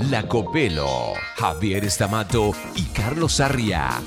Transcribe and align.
Lacopelo, 0.00 1.14
Javier 1.36 1.84
Estamato 1.84 2.52
y 2.76 2.84
Carlos 2.84 3.34
Sarria. 3.34 4.00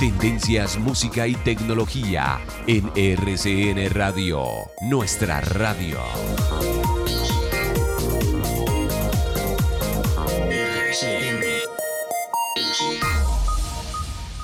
Tendencias, 0.00 0.78
música 0.78 1.26
y 1.26 1.34
tecnología 1.34 2.40
en 2.66 2.90
RCN 2.96 3.90
Radio, 3.90 4.46
nuestra 4.80 5.42
radio. 5.42 6.00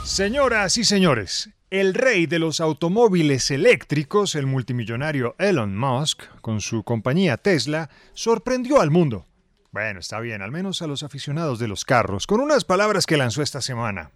Señoras 0.04 0.76
y 0.76 0.84
señores, 0.84 1.48
el 1.70 1.94
rey 1.94 2.26
de 2.26 2.38
los 2.38 2.60
automóviles 2.60 3.50
eléctricos, 3.50 4.34
el 4.34 4.46
multimillonario 4.46 5.36
Elon 5.38 5.74
Musk, 5.74 6.24
con 6.42 6.60
su 6.60 6.84
compañía 6.84 7.38
Tesla, 7.38 7.88
sorprendió 8.12 8.82
al 8.82 8.90
mundo. 8.90 9.26
Bueno, 9.72 10.00
está 10.00 10.20
bien, 10.20 10.42
al 10.42 10.52
menos 10.52 10.82
a 10.82 10.86
los 10.86 11.02
aficionados 11.02 11.58
de 11.58 11.66
los 11.66 11.86
carros, 11.86 12.26
con 12.26 12.40
unas 12.40 12.62
palabras 12.62 13.06
que 13.06 13.16
lanzó 13.16 13.40
esta 13.40 13.62
semana. 13.62 14.10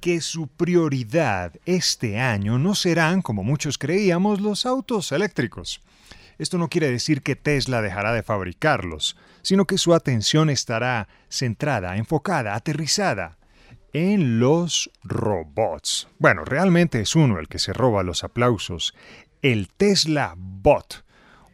Que 0.00 0.22
su 0.22 0.48
prioridad 0.48 1.52
este 1.66 2.18
año 2.18 2.58
no 2.58 2.74
serán, 2.74 3.20
como 3.20 3.44
muchos 3.44 3.76
creíamos, 3.76 4.40
los 4.40 4.64
autos 4.64 5.12
eléctricos. 5.12 5.82
Esto 6.38 6.56
no 6.56 6.70
quiere 6.70 6.90
decir 6.90 7.20
que 7.20 7.36
Tesla 7.36 7.82
dejará 7.82 8.14
de 8.14 8.22
fabricarlos, 8.22 9.18
sino 9.42 9.66
que 9.66 9.76
su 9.76 9.92
atención 9.92 10.48
estará 10.48 11.08
centrada, 11.28 11.98
enfocada, 11.98 12.54
aterrizada 12.54 13.36
en 13.92 14.40
los 14.40 14.90
robots. 15.04 16.08
Bueno, 16.18 16.46
realmente 16.46 17.00
es 17.02 17.14
uno 17.14 17.38
el 17.38 17.48
que 17.48 17.58
se 17.58 17.74
roba 17.74 18.02
los 18.02 18.24
aplausos, 18.24 18.94
el 19.42 19.68
Tesla 19.68 20.32
Bot. 20.38 21.04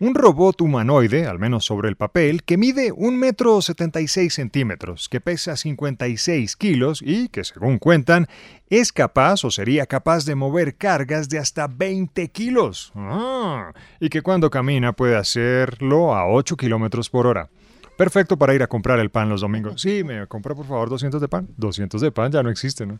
Un 0.05 0.15
robot 0.15 0.61
humanoide, 0.61 1.27
al 1.27 1.39
menos 1.39 1.65
sobre 1.65 1.89
el 1.89 1.97
papel, 1.97 2.43
que 2.43 2.59
mide 2.59 2.93
un 2.93 3.19
metro 3.19 3.63
76 3.63 4.35
centímetros, 4.35 5.09
que 5.09 5.23
pesa 5.23 5.57
56 5.57 6.57
kilos 6.57 7.01
y 7.03 7.29
que, 7.29 7.43
según 7.43 7.79
cuentan, 7.79 8.27
es 8.69 8.93
capaz 8.93 9.47
o 9.47 9.51
sería 9.51 9.87
capaz 9.87 10.27
de 10.27 10.35
mover 10.35 10.77
cargas 10.77 11.31
de 11.31 11.39
hasta 11.39 11.69
20 11.69 12.29
kilos. 12.29 12.93
Ah, 12.95 13.73
y 13.99 14.11
que 14.11 14.21
cuando 14.21 14.51
camina 14.51 14.93
puede 14.93 15.17
hacerlo 15.17 16.15
a 16.15 16.29
8 16.29 16.55
kilómetros 16.59 17.09
por 17.09 17.27
hora. 17.27 17.49
Perfecto 17.97 18.37
para 18.37 18.55
ir 18.55 18.63
a 18.63 18.67
comprar 18.67 18.99
el 18.99 19.09
pan 19.09 19.31
los 19.31 19.41
domingos. 19.41 19.81
Sí, 19.81 20.05
me 20.05 20.27
compra 20.27 20.55
por 20.55 20.67
favor 20.67 20.91
200 20.91 21.19
de 21.19 21.29
pan. 21.29 21.49
200 21.57 22.03
de 22.03 22.13
pan 22.13 22.31
ya 22.31 22.43
no 22.43 22.51
existe, 22.51 22.85
¿no? 22.85 22.99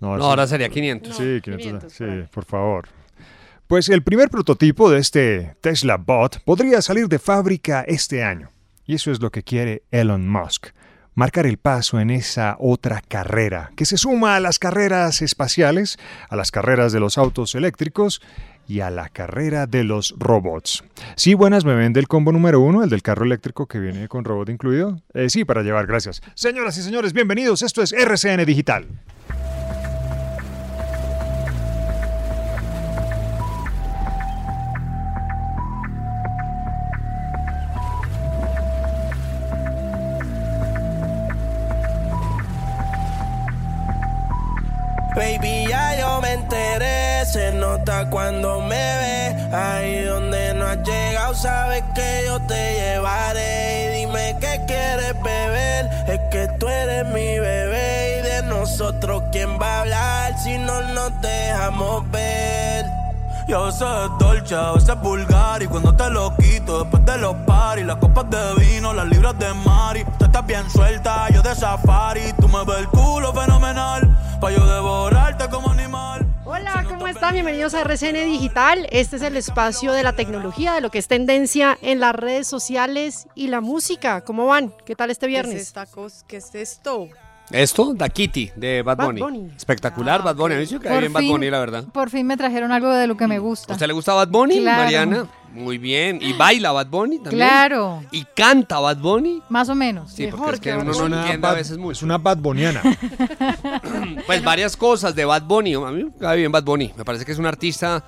No, 0.00 0.14
ahora 0.14 0.48
sería 0.48 0.70
500. 0.70 1.16
Sí, 1.16 1.40
500. 1.40 1.92
sí, 1.92 2.04
por 2.32 2.44
favor. 2.44 2.88
Pues 3.70 3.88
el 3.88 4.02
primer 4.02 4.30
prototipo 4.30 4.90
de 4.90 4.98
este 4.98 5.54
Tesla 5.60 5.96
Bot 5.96 6.42
podría 6.42 6.82
salir 6.82 7.06
de 7.06 7.20
fábrica 7.20 7.84
este 7.86 8.24
año. 8.24 8.50
Y 8.84 8.96
eso 8.96 9.12
es 9.12 9.20
lo 9.20 9.30
que 9.30 9.44
quiere 9.44 9.84
Elon 9.92 10.28
Musk. 10.28 10.70
Marcar 11.14 11.46
el 11.46 11.56
paso 11.56 12.00
en 12.00 12.10
esa 12.10 12.56
otra 12.58 13.00
carrera, 13.00 13.70
que 13.76 13.84
se 13.84 13.96
suma 13.96 14.34
a 14.34 14.40
las 14.40 14.58
carreras 14.58 15.22
espaciales, 15.22 16.00
a 16.28 16.34
las 16.34 16.50
carreras 16.50 16.90
de 16.90 16.98
los 16.98 17.16
autos 17.16 17.54
eléctricos 17.54 18.20
y 18.66 18.80
a 18.80 18.90
la 18.90 19.08
carrera 19.08 19.68
de 19.68 19.84
los 19.84 20.16
robots. 20.18 20.82
Sí, 21.14 21.34
buenas, 21.34 21.64
me 21.64 21.76
vende 21.76 22.00
el 22.00 22.08
combo 22.08 22.32
número 22.32 22.58
uno, 22.58 22.82
el 22.82 22.90
del 22.90 23.02
carro 23.02 23.24
eléctrico 23.24 23.68
que 23.68 23.78
viene 23.78 24.08
con 24.08 24.24
robot 24.24 24.48
incluido. 24.48 25.00
Eh, 25.14 25.30
sí, 25.30 25.44
para 25.44 25.62
llevar, 25.62 25.86
gracias. 25.86 26.22
Señoras 26.34 26.76
y 26.76 26.82
señores, 26.82 27.12
bienvenidos. 27.12 27.62
Esto 27.62 27.82
es 27.82 27.92
RCN 27.92 28.44
Digital. 28.44 28.88
Sabes 51.40 51.82
que 51.94 52.22
yo 52.26 52.38
te 52.40 52.74
llevaré. 52.74 53.84
Y 53.84 54.00
dime 54.00 54.36
qué 54.40 54.60
quieres 54.66 55.14
beber, 55.22 55.86
es 56.08 56.20
que 56.30 56.48
tú 56.58 56.68
eres 56.68 57.06
mi 57.06 57.38
bebé. 57.38 58.18
Y 58.18 58.22
de 58.22 58.42
nosotros, 58.42 59.22
¿quién 59.32 59.58
va 59.60 59.78
a 59.78 59.80
hablar 59.80 60.38
si 60.38 60.58
no 60.58 60.80
nos 60.82 61.20
dejamos 61.20 62.10
ver? 62.10 62.84
Y 63.48 63.52
a 63.52 63.58
veces 63.58 63.82
es 63.82 64.18
dolce, 64.18 64.54
a 64.54 64.72
veces 64.72 64.90
es 64.90 65.00
vulgar 65.00 65.60
Y 65.60 65.66
cuando 65.66 65.92
te 65.96 66.08
lo 66.08 66.36
quito 66.36 66.84
después 66.84 67.04
de 67.04 67.18
los 67.18 67.34
paris 67.46 67.84
Las 67.84 67.96
copas 67.96 68.30
de 68.30 68.54
vino, 68.64 68.92
las 68.92 69.08
libras 69.08 69.36
de 69.40 69.52
mari 69.54 70.04
Tú 70.20 70.26
estás 70.26 70.46
bien 70.46 70.70
suelta, 70.70 71.28
yo 71.30 71.42
de 71.42 71.56
safari 71.56 72.32
Tú 72.40 72.46
me 72.46 72.64
ves 72.64 72.78
el 72.78 72.86
culo 72.86 73.32
fenomenal 73.32 74.16
Pa' 74.40 74.52
yo 74.52 74.64
devorarte 74.64 75.48
como 75.48 75.69
Hola, 76.52 76.84
¿cómo 76.88 77.06
están? 77.06 77.34
Bienvenidos 77.34 77.74
a 77.74 77.82
RCN 77.82 78.24
Digital. 78.24 78.88
Este 78.90 79.14
es 79.14 79.22
el 79.22 79.36
espacio 79.36 79.92
de 79.92 80.02
la 80.02 80.16
tecnología, 80.16 80.72
de 80.72 80.80
lo 80.80 80.90
que 80.90 80.98
es 80.98 81.06
tendencia 81.06 81.78
en 81.80 82.00
las 82.00 82.12
redes 82.12 82.48
sociales 82.48 83.28
y 83.36 83.46
la 83.46 83.60
música. 83.60 84.22
¿Cómo 84.22 84.48
van? 84.48 84.74
¿Qué 84.84 84.96
tal 84.96 85.10
este 85.12 85.28
viernes? 85.28 85.54
¿Qué 85.54 85.60
es, 85.60 85.68
esta 85.68 85.86
cosa? 85.86 86.26
¿Qué 86.26 86.38
es 86.38 86.52
esto? 86.56 87.08
Esto, 87.50 87.94
Da 87.94 88.08
Kitty, 88.08 88.52
de 88.54 88.82
Bad 88.82 88.96
Bad 88.96 89.06
Bunny. 89.06 89.20
Bunny. 89.20 89.50
Espectacular, 89.56 90.22
Bad 90.22 90.36
Bunny. 90.36 90.54
A 90.54 90.58
mí 90.58 90.66
sí 90.66 90.74
me 90.74 90.80
cae 90.80 91.00
bien 91.00 91.12
Bad 91.12 91.22
Bunny, 91.24 91.50
la 91.50 91.58
verdad. 91.58 91.84
Por 91.92 92.08
fin 92.10 92.26
me 92.26 92.36
trajeron 92.36 92.70
algo 92.70 92.92
de 92.92 93.06
lo 93.06 93.16
que 93.16 93.26
me 93.26 93.38
gusta. 93.38 93.72
¿A 93.72 93.76
usted 93.76 93.86
le 93.86 93.92
gusta 93.92 94.14
Bad 94.14 94.28
Bunny, 94.28 94.60
Claro. 94.60 94.82
Mariana? 94.82 95.26
Muy 95.52 95.78
bien. 95.78 96.20
¿Y 96.22 96.32
baila 96.32 96.70
Bad 96.70 96.86
Bunny 96.86 97.16
también? 97.18 97.38
Claro, 97.38 98.04
¿Y 98.12 98.24
canta 98.36 98.78
Bad 98.78 98.98
Bunny? 98.98 99.42
más 99.48 99.68
o 99.68 99.74
menos. 99.74 100.12
Sí, 100.12 100.28
porque 100.28 100.54
es 100.54 100.60
que 100.60 100.70
que 100.70 100.76
uno 100.76 101.08
no 101.08 101.20
entiende 101.22 101.46
a 101.48 101.52
veces 101.54 101.76
mucho. 101.76 101.92
Es 101.92 102.02
una 102.02 102.18
Bad 102.18 102.38
Boniana. 102.38 102.82
Pues 104.26 104.44
varias 104.44 104.76
cosas 104.76 105.14
de 105.14 105.24
Bad 105.24 105.42
Bunny. 105.42 105.74
A 105.74 105.90
mí 105.90 106.04
me 106.04 106.12
cae 106.18 106.36
bien 106.36 106.52
Bad 106.52 106.62
Bunny. 106.64 106.92
Me 106.96 107.04
parece 107.04 107.24
que 107.24 107.32
es 107.32 107.38
un 107.38 107.46
artista 107.46 108.04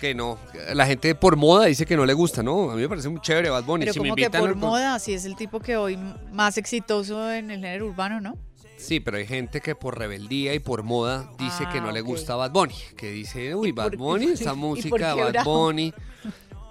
que 0.00 0.14
no. 0.14 0.38
La 0.74 0.86
gente 0.86 1.14
por 1.14 1.36
moda 1.36 1.66
dice 1.66 1.84
que 1.86 1.96
no 1.96 2.06
le 2.06 2.14
gusta, 2.14 2.42
¿no? 2.42 2.70
A 2.70 2.74
mí 2.74 2.82
me 2.82 2.88
parece 2.88 3.08
muy 3.08 3.20
chévere 3.20 3.50
Bad 3.50 3.64
Bunny. 3.64 3.82
Pero 3.84 3.92
si 3.92 4.00
me 4.00 4.08
como 4.08 4.16
que 4.16 4.30
por 4.30 4.54
moda, 4.56 4.98
si 4.98 5.12
es 5.14 5.24
el 5.26 5.36
tipo 5.36 5.60
que 5.60 5.76
hoy 5.76 5.98
más 6.32 6.56
exitoso 6.58 7.30
en 7.30 7.50
el 7.50 7.60
género 7.60 7.86
urbano, 7.86 8.20
¿no? 8.20 8.36
Sí, 8.82 9.00
pero 9.00 9.16
hay 9.16 9.26
gente 9.26 9.60
que 9.60 9.74
por 9.74 9.98
rebeldía 9.98 10.54
y 10.54 10.58
por 10.58 10.82
moda 10.82 11.30
dice 11.38 11.66
que 11.72 11.80
no 11.80 11.88
Ah, 11.88 11.92
le 11.92 12.00
gusta 12.00 12.34
Bad 12.36 12.50
Bunny. 12.52 12.74
Que 12.96 13.10
dice, 13.10 13.54
uy, 13.54 13.68
¿Y 13.70 13.72
Bad 13.72 13.90
por- 13.90 13.96
Bunny, 13.96 14.34
por 14.36 14.56
música, 14.56 15.14
qué 15.14 15.22
Bad? 15.32 15.44
Bunny. 15.44 15.94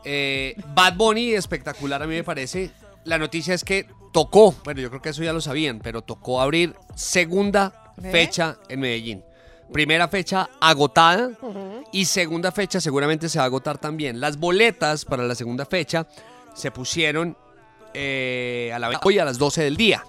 Eh, 0.03 0.55
Bad 0.75 0.95
Bunny, 0.95 1.33
espectacular 1.33 2.01
a 2.03 2.07
mí 2.07 2.15
me 2.15 2.23
parece. 2.23 2.71
La 3.05 3.17
noticia 3.17 3.53
es 3.53 3.63
que 3.63 3.87
tocó, 4.11 4.53
bueno, 4.63 4.81
yo 4.81 4.89
creo 4.89 5.01
que 5.01 5.09
eso 5.09 5.23
ya 5.23 5.33
lo 5.33 5.41
sabían, 5.41 5.79
pero 5.79 6.01
tocó 6.01 6.41
abrir 6.41 6.75
segunda 6.95 7.93
fecha 8.11 8.57
en 8.67 8.79
Medellín. 8.79 9.23
Primera 9.71 10.07
fecha 10.09 10.49
agotada 10.59 11.31
y 11.93 12.03
segunda 12.05 12.51
fecha 12.51 12.81
seguramente 12.81 13.29
se 13.29 13.37
va 13.39 13.43
a 13.43 13.47
agotar 13.47 13.77
también. 13.77 14.19
Las 14.19 14.37
boletas 14.37 15.05
para 15.05 15.23
la 15.23 15.33
segunda 15.33 15.65
fecha 15.65 16.07
se 16.53 16.71
pusieron 16.71 17.37
eh, 17.93 18.71
a 18.73 18.79
la 18.79 18.99
hoy 19.03 19.19
a 19.19 19.23
las 19.25 19.37
12 19.37 19.63
del 19.63 19.77
día. 19.77 20.03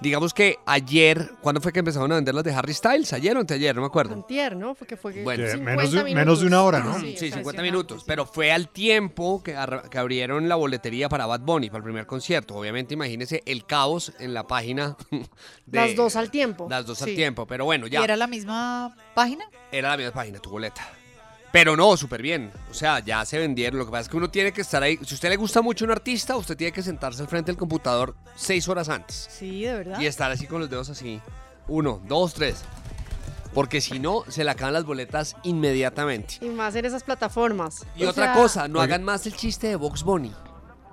Digamos 0.00 0.32
que 0.32 0.58
ayer, 0.64 1.32
¿cuándo 1.42 1.60
fue 1.60 1.72
que 1.72 1.80
empezaron 1.80 2.10
a 2.12 2.14
vender 2.14 2.34
las 2.34 2.42
de 2.44 2.54
Harry 2.54 2.72
Styles? 2.72 3.12
¿Ayer 3.12 3.36
o 3.36 3.40
anteayer? 3.40 3.74
No 3.74 3.82
me 3.82 3.86
acuerdo. 3.88 4.14
Antier, 4.14 4.56
¿no? 4.56 4.74
Porque 4.74 4.96
fue 4.96 5.12
que 5.12 5.22
Bueno. 5.22 5.44
Que 5.44 5.50
50 5.50 5.70
menos, 5.76 5.92
de, 5.92 5.96
minutos. 6.04 6.14
menos 6.14 6.40
de 6.40 6.46
una 6.46 6.62
hora, 6.62 6.80
¿no? 6.80 6.94
Sí, 6.94 7.00
50 7.00 7.26
impresionante, 7.26 7.62
minutos. 7.62 7.98
sí. 8.00 8.04
Pero 8.06 8.24
fue 8.24 8.50
al 8.50 8.68
tiempo 8.70 9.42
que, 9.42 9.54
que 9.90 9.98
abrieron 9.98 10.48
la 10.48 10.54
boletería 10.56 11.08
para 11.10 11.26
Bad 11.26 11.40
Bunny, 11.40 11.68
para 11.68 11.78
el 11.78 11.84
primer 11.84 12.06
concierto. 12.06 12.54
Obviamente, 12.56 12.94
imagínese 12.94 13.42
el 13.44 13.66
caos 13.66 14.12
en 14.18 14.32
la 14.32 14.46
página. 14.46 14.96
De, 15.66 15.78
Las 15.78 15.94
dos 15.94 16.16
al 16.16 16.30
tiempo. 16.30 16.66
Las 16.70 16.86
dos 16.86 17.02
al 17.02 17.10
Sí. 17.10 17.16
tiempo. 17.16 17.46
Pero 17.46 17.64
bueno, 17.66 17.86
¿Y 17.86 17.90
ya. 17.90 18.02
era 18.02 18.16
la 18.16 18.26
misma 18.26 18.96
página? 19.14 19.44
Era 19.70 19.90
la 19.90 19.96
misma 19.98 20.12
página, 20.12 20.38
tu 20.38 20.50
boleta. 20.50 20.82
Pero 21.52 21.76
no, 21.76 21.96
súper 21.96 22.22
bien. 22.22 22.52
O 22.70 22.74
sea, 22.74 23.00
ya 23.00 23.24
se 23.24 23.38
vendieron. 23.38 23.78
Lo 23.78 23.84
que 23.86 23.90
pasa 23.90 24.02
es 24.02 24.08
que 24.08 24.16
uno 24.16 24.30
tiene 24.30 24.52
que 24.52 24.60
estar 24.60 24.82
ahí. 24.82 24.98
Si 25.04 25.14
a 25.14 25.16
usted 25.16 25.28
le 25.30 25.36
gusta 25.36 25.62
mucho 25.62 25.84
un 25.84 25.90
artista, 25.90 26.36
usted 26.36 26.56
tiene 26.56 26.72
que 26.72 26.82
sentarse 26.82 27.22
al 27.22 27.28
frente 27.28 27.50
del 27.50 27.58
computador 27.58 28.14
seis 28.36 28.68
horas 28.68 28.88
antes. 28.88 29.28
Sí, 29.36 29.62
de 29.64 29.74
verdad. 29.74 29.98
Y 30.00 30.06
estar 30.06 30.30
así 30.30 30.46
con 30.46 30.60
los 30.60 30.70
dedos 30.70 30.88
así. 30.90 31.20
Uno, 31.66 32.00
dos, 32.06 32.34
tres. 32.34 32.62
Porque 33.52 33.80
si 33.80 33.98
no, 33.98 34.22
se 34.28 34.44
le 34.44 34.50
acaban 34.52 34.74
las 34.74 34.84
boletas 34.84 35.34
inmediatamente. 35.42 36.34
Y 36.40 36.50
más 36.50 36.74
en 36.76 36.84
esas 36.84 37.02
plataformas. 37.02 37.84
Y 37.96 38.04
O 38.04 38.10
otra 38.10 38.26
sea- 38.32 38.34
cosa, 38.34 38.68
no 38.68 38.80
hagan 38.80 39.02
más 39.02 39.26
el 39.26 39.34
chiste 39.34 39.66
de 39.66 39.76
Box 39.76 40.04
Bunny. 40.04 40.32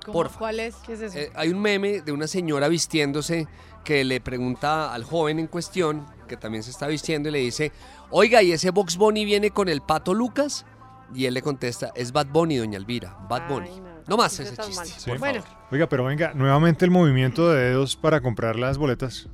¿Cómo? 0.05 0.13
porfa. 0.13 0.39
¿Cuál 0.39 0.59
es? 0.61 0.75
¿Qué 0.85 0.93
es 0.93 1.01
eso? 1.01 1.17
Eh, 1.19 1.31
hay 1.35 1.49
un 1.49 1.59
meme 1.61 2.01
de 2.01 2.11
una 2.13 2.27
señora 2.27 2.67
vistiéndose 2.69 3.45
que 3.83 4.03
le 4.05 4.21
pregunta 4.21 4.93
al 4.93 5.03
joven 5.03 5.37
en 5.37 5.47
cuestión, 5.47 6.05
que 6.27 6.37
también 6.37 6.63
se 6.63 6.71
está 6.71 6.87
vistiendo, 6.87 7.29
y 7.29 7.31
le 7.31 7.39
dice, 7.39 7.71
oiga, 8.11 8.41
¿y 8.43 8.51
ese 8.51 8.71
Box 8.71 8.97
Bunny 8.97 9.25
viene 9.25 9.51
con 9.51 9.69
el 9.69 9.81
pato 9.81 10.13
Lucas? 10.13 10.65
Y 11.13 11.25
él 11.25 11.33
le 11.33 11.41
contesta, 11.41 11.91
es 11.95 12.11
Bad 12.11 12.27
Bunny, 12.27 12.57
doña 12.57 12.77
Elvira, 12.77 13.17
Bad 13.29 13.43
Ay, 13.47 13.53
Bunny. 13.53 13.79
no, 13.79 13.87
No 14.07 14.17
más 14.17 14.37
ese 14.39 14.57
chiste, 14.57 15.09
por 15.09 15.19
Bueno, 15.19 15.41
favor. 15.41 15.57
Oiga, 15.71 15.87
pero 15.89 16.03
venga, 16.05 16.33
nuevamente 16.33 16.83
el 16.85 16.91
movimiento 16.91 17.49
de 17.49 17.69
dedos 17.69 17.95
para 17.95 18.19
comprar 18.21 18.57
las 18.57 18.77
boletas. 18.77 19.27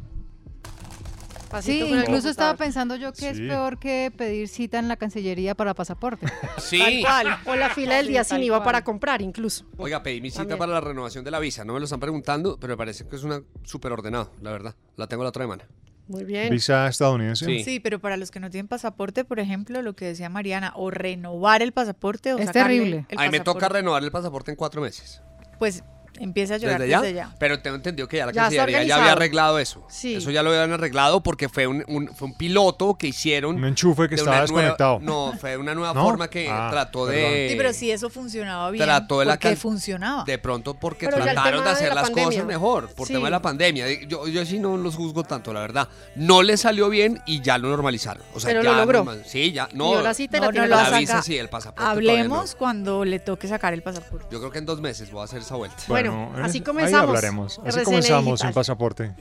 pasito 1.49 1.85
Sí, 1.85 1.93
incluso 1.93 2.29
estaba 2.29 2.55
pensando 2.55 2.95
yo 2.95 3.11
que 3.13 3.29
es 3.29 3.39
peor 3.39 3.77
que 3.79 4.11
pedir 4.15 4.47
cita 4.47 4.79
en 4.79 4.87
la 4.87 4.97
Cancillería 4.97 5.53
para 5.55 5.73
pasaporte. 5.73 6.25
Sí. 6.57 6.79
Tal 6.79 7.01
cual. 7.01 7.37
O 7.45 7.55
la 7.55 7.69
fila 7.69 7.95
del 7.97 8.05
Sí, 8.05 8.11
día 8.13 8.23
sin 8.23 8.41
IVA 8.43 8.63
para 8.63 8.83
comprar, 8.83 9.21
incluso. 9.21 9.65
Oiga, 9.77 10.01
pedí 10.01 10.21
mi 10.21 10.29
cita 10.29 10.41
También. 10.41 10.59
para 10.59 10.73
la 10.73 10.81
renovación 10.81 11.23
de 11.23 11.31
la 11.31 11.39
visa. 11.39 11.63
No 11.65 11.73
me 11.73 11.79
lo 11.79 11.85
están 11.85 11.99
preguntando, 11.99 12.57
pero 12.59 12.73
me 12.73 12.77
parece 12.77 13.07
que 13.07 13.15
es 13.15 13.23
una 13.23 13.41
súper 13.63 13.91
ordenado, 13.91 14.31
la 14.41 14.51
verdad. 14.51 14.75
La 14.95 15.07
tengo 15.07 15.23
la 15.23 15.29
otra 15.29 15.43
semana. 15.43 15.65
Muy 16.07 16.25
bien. 16.25 16.49
Visa 16.49 16.87
estadounidense. 16.87 17.45
Sí. 17.45 17.63
Sí, 17.63 17.79
pero 17.79 17.99
para 17.99 18.17
los 18.17 18.29
que 18.31 18.39
no 18.39 18.49
tienen 18.49 18.67
pasaporte, 18.67 19.23
por 19.23 19.39
ejemplo, 19.39 19.81
lo 19.81 19.95
que 19.95 20.05
decía 20.05 20.29
Mariana, 20.29 20.73
o 20.75 20.91
renovar 20.91 21.61
el 21.61 21.71
pasaporte 21.71 22.33
o 22.33 22.37
Es 22.37 22.51
terrible. 22.51 23.05
el 23.09 23.17
A 23.17 23.23
mí 23.23 23.29
me 23.29 23.39
toca 23.39 23.69
renovar 23.69 24.03
el 24.03 24.11
pasaporte 24.11 24.51
en 24.51 24.57
cuatro 24.57 24.81
meses. 24.81 25.21
Pues 25.59 25.83
empieza 26.19 26.55
a 26.55 26.57
llorar 26.57 26.79
¿Desde 26.81 26.95
desde, 26.95 27.13
ya? 27.13 27.27
ya. 27.29 27.35
Pero 27.39 27.59
tengo 27.61 27.75
entendido 27.75 28.07
que 28.07 28.17
ya 28.17 28.25
la 28.27 28.31
Ya 28.31 28.43
Cancillería 28.43 28.83
ya 28.83 28.97
había 28.97 29.11
arreglado 29.13 29.59
eso. 29.59 29.83
Sí. 29.89 30.15
Eso 30.15 30.31
ya 30.31 30.43
lo 30.43 30.49
habían 30.51 30.71
arreglado 30.71 31.21
porque 31.23 31.49
fue 31.49 31.67
un, 31.67 31.83
un- 31.87 32.07
fue 32.15 32.27
un 32.27 32.33
piloto 32.35 32.95
que 32.95 33.07
hicieron. 33.07 33.55
Un 33.55 33.65
enchufe 33.65 34.03
que 34.03 34.09
de 34.09 34.21
estaba 34.21 34.37
nueva- 34.37 34.41
desconectado. 34.43 34.99
no, 35.01 35.33
fue 35.39 35.57
una 35.57 35.73
nueva 35.73 35.93
¿No? 35.93 36.03
forma 36.03 36.29
que 36.29 36.47
Ah, 36.49 36.69
trató 36.71 37.05
perdón. 37.07 37.21
de. 37.31 37.47
Sí, 37.51 37.55
pero 37.57 37.73
si 37.73 37.91
eso 37.91 38.09
funcionaba 38.09 38.69
bien, 38.71 38.83
Trató 38.85 39.19
de 39.19 39.25
la 39.25 39.33
¿por 39.33 39.39
qué 39.39 39.47
can- 39.49 39.57
funcionaba? 39.57 40.23
De 40.23 40.37
pronto 40.37 40.73
porque 40.75 41.07
Pero 41.07 41.17
ya 41.19 41.33
trataron 41.33 41.63
de 41.63 41.69
hacer 41.71 41.89
la 41.89 41.95
las 41.95 42.03
pandemia. 42.05 42.29
cosas 42.29 42.45
mejor, 42.45 42.89
por 42.93 43.07
Sí. 43.07 43.13
tema 43.13 43.27
de 43.27 43.31
la 43.31 43.41
pandemia. 43.41 43.85
Yo, 44.07 44.27
yo 44.27 44.45
sí 44.45 44.59
no 44.59 44.77
los 44.77 44.95
juzgo 44.95 45.23
tanto, 45.23 45.51
la 45.53 45.61
verdad. 45.61 45.87
No 46.15 46.43
le 46.43 46.57
salió 46.57 46.89
bien 46.89 47.21
y 47.25 47.41
ya 47.41 47.57
lo 47.57 47.69
normalizaron. 47.69 48.23
O 48.33 48.39
sea, 48.39 48.49
Pero 48.49 48.63
lo 48.63 48.71
ya 48.71 48.77
logró. 48.77 48.99
normal- 49.03 49.23
Sí, 49.25 49.51
ya. 49.51 49.67
No, 49.73 49.91
y 49.93 49.95
ahora 49.95 50.13
sí 50.13 50.27
te 50.27 50.39
la 50.39 50.47
No, 50.47 50.51
tiene 50.51 50.67
no 50.67 50.75
que 50.75 50.75
lo 50.75 50.75
la 50.81 50.85
saca. 50.85 50.99
visa 50.99 51.21
sí, 51.21 51.37
el 51.37 51.49
pasaporte. 51.49 51.89
Hablemos 51.89 52.51
no. 52.53 52.57
cuando 52.57 53.05
le 53.05 53.19
toque 53.19 53.47
sacar 53.47 53.73
el 53.73 53.81
pasaporte. 53.81 54.27
Yo 54.31 54.39
creo 54.39 54.51
que 54.51 54.59
en 54.59 54.65
dos 54.65 54.81
meses 54.81 55.09
voy 55.11 55.21
a 55.21 55.23
hacer 55.25 55.41
esa 55.41 55.55
vuelta. 55.55 55.77
Bueno, 55.87 56.02
en 56.09 56.43
así 56.43 56.57
ese- 56.57 56.63
comenzamos. 56.63 57.01
Ahí 57.01 57.07
hablaremos. 57.07 57.59
Así 57.59 57.67
RCN 57.79 57.83
comenzamos 57.85 58.25
Digital. 58.25 58.47
sin 58.47 58.53
pasaporte. 58.53 59.13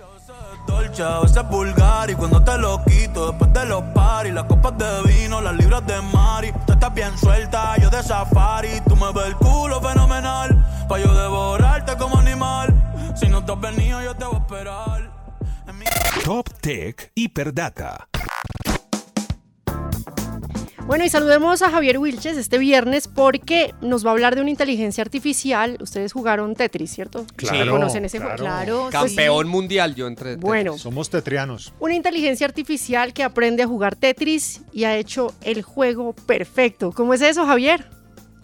Dolce, 0.66 1.02
a 1.02 1.18
veces 1.20 1.48
vulgar 1.50 2.08
y 2.10 2.14
cuando 2.14 2.40
te 2.42 2.56
lo 2.56 2.82
quito 2.84 3.30
después 3.30 3.52
de 3.52 3.64
los 3.66 3.82
paris, 3.94 4.32
las 4.32 4.44
copas 4.44 4.78
de 4.78 5.02
vino, 5.12 5.40
las 5.40 5.56
libras 5.56 5.84
de 5.86 6.00
Mari, 6.00 6.52
tú 6.66 6.72
estás 6.74 6.94
bien 6.94 7.18
suelta, 7.18 7.76
yo 7.78 7.90
de 7.90 8.00
safari, 8.02 8.80
tú 8.88 8.94
me 8.94 9.12
ves 9.12 9.26
el 9.26 9.34
culo 9.36 9.80
fenomenal, 9.80 10.64
pa' 10.88 10.98
yo 11.00 11.12
devorarte 11.14 11.96
como 11.96 12.16
animal, 12.18 12.72
si 13.16 13.26
no 13.28 13.44
te 13.44 13.52
has 13.52 13.60
venido 13.60 14.02
yo 14.02 14.14
te 14.14 14.24
voy 14.24 14.36
a 14.36 14.38
esperar. 14.38 15.10
En 15.66 15.78
mi- 15.78 15.84
Top 16.24 16.48
Tech 16.60 17.10
Hiperdata. 17.16 18.06
Bueno, 20.86 21.04
y 21.04 21.08
saludemos 21.08 21.62
a 21.62 21.70
Javier 21.70 21.98
Wilches 21.98 22.36
este 22.36 22.58
viernes 22.58 23.08
porque 23.08 23.72
nos 23.80 24.04
va 24.04 24.10
a 24.10 24.12
hablar 24.12 24.34
de 24.34 24.42
una 24.42 24.50
inteligencia 24.50 25.02
artificial. 25.02 25.78
Ustedes 25.80 26.12
jugaron 26.12 26.54
Tetris, 26.54 26.90
¿cierto? 26.92 27.24
Claro, 27.36 27.72
¿Conocen 27.72 28.04
ese 28.04 28.18
juego? 28.18 28.34
claro. 28.36 28.88
Claro, 28.90 29.06
Campeón 29.06 29.48
mundial 29.48 29.94
yo 29.94 30.06
entre. 30.06 30.36
Bueno, 30.36 30.76
Somos 30.76 31.08
tetrianos. 31.08 31.72
una 31.78 31.94
inteligencia 31.94 32.46
artificial 32.46 33.14
que 33.14 33.22
aprende 33.22 33.62
a 33.62 33.66
jugar 33.66 33.96
Tetris 33.96 34.60
y 34.72 34.84
ha 34.84 34.96
hecho 34.96 35.32
el 35.42 35.62
juego 35.62 36.12
perfecto. 36.14 36.92
¿Cómo 36.92 37.14
es 37.14 37.22
eso, 37.22 37.46
Javier? 37.46 37.86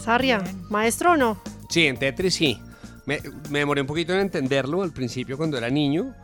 Sarria, 0.00 0.44
¿maestro 0.68 1.12
o 1.12 1.16
no? 1.16 1.42
Sí, 1.68 1.86
en 1.86 1.98
Tetris 1.98 2.34
sí. 2.34 2.60
Me, 3.06 3.20
me 3.50 3.58
demoré 3.58 3.80
un 3.80 3.88
poquito 3.88 4.12
en 4.12 4.20
entenderlo 4.20 4.84
al 4.84 4.92
principio 4.92 5.36
cuando 5.36 5.58
era 5.58 5.68
niño, 5.68 6.14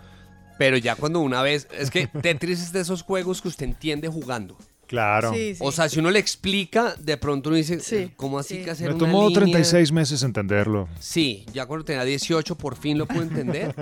pero 0.57 0.77
ya 0.77 0.95
cuando 0.95 1.19
una 1.19 1.43
vez... 1.43 1.67
Es 1.77 1.91
que 1.91 2.07
Tetris 2.23 2.63
es 2.63 2.73
de 2.73 2.79
esos 2.79 3.03
juegos 3.03 3.43
que 3.43 3.49
usted 3.49 3.67
entiende 3.67 4.07
jugando. 4.07 4.57
Claro. 4.87 5.33
Sí, 5.35 5.55
sí. 5.55 5.61
O 5.61 5.73
sea, 5.73 5.89
si 5.89 5.99
uno 5.99 6.11
le 6.11 6.19
explica, 6.19 6.95
de 6.99 7.17
pronto 7.17 7.49
uno 7.49 7.57
dice, 7.57 7.81
Sí. 7.81 8.13
¿cómo 8.17 8.39
así 8.39 8.59
Sí. 8.59 8.65
que 8.65 8.71
hacer 8.71 8.89
Me 8.89 8.95
una 8.95 9.07
tomó 9.07 9.23
línea? 9.29 9.35
36 9.41 9.91
meses 9.93 10.23
entenderlo. 10.23 10.89
Sí, 11.01 11.45
ya 11.53 11.67
cuando 11.67 11.85
tenía 11.85 12.05
18 12.05 12.57
por 12.57 12.77
fin 12.77 12.97
lo 12.99 13.07
pude 13.07 13.23
entender 13.25 13.75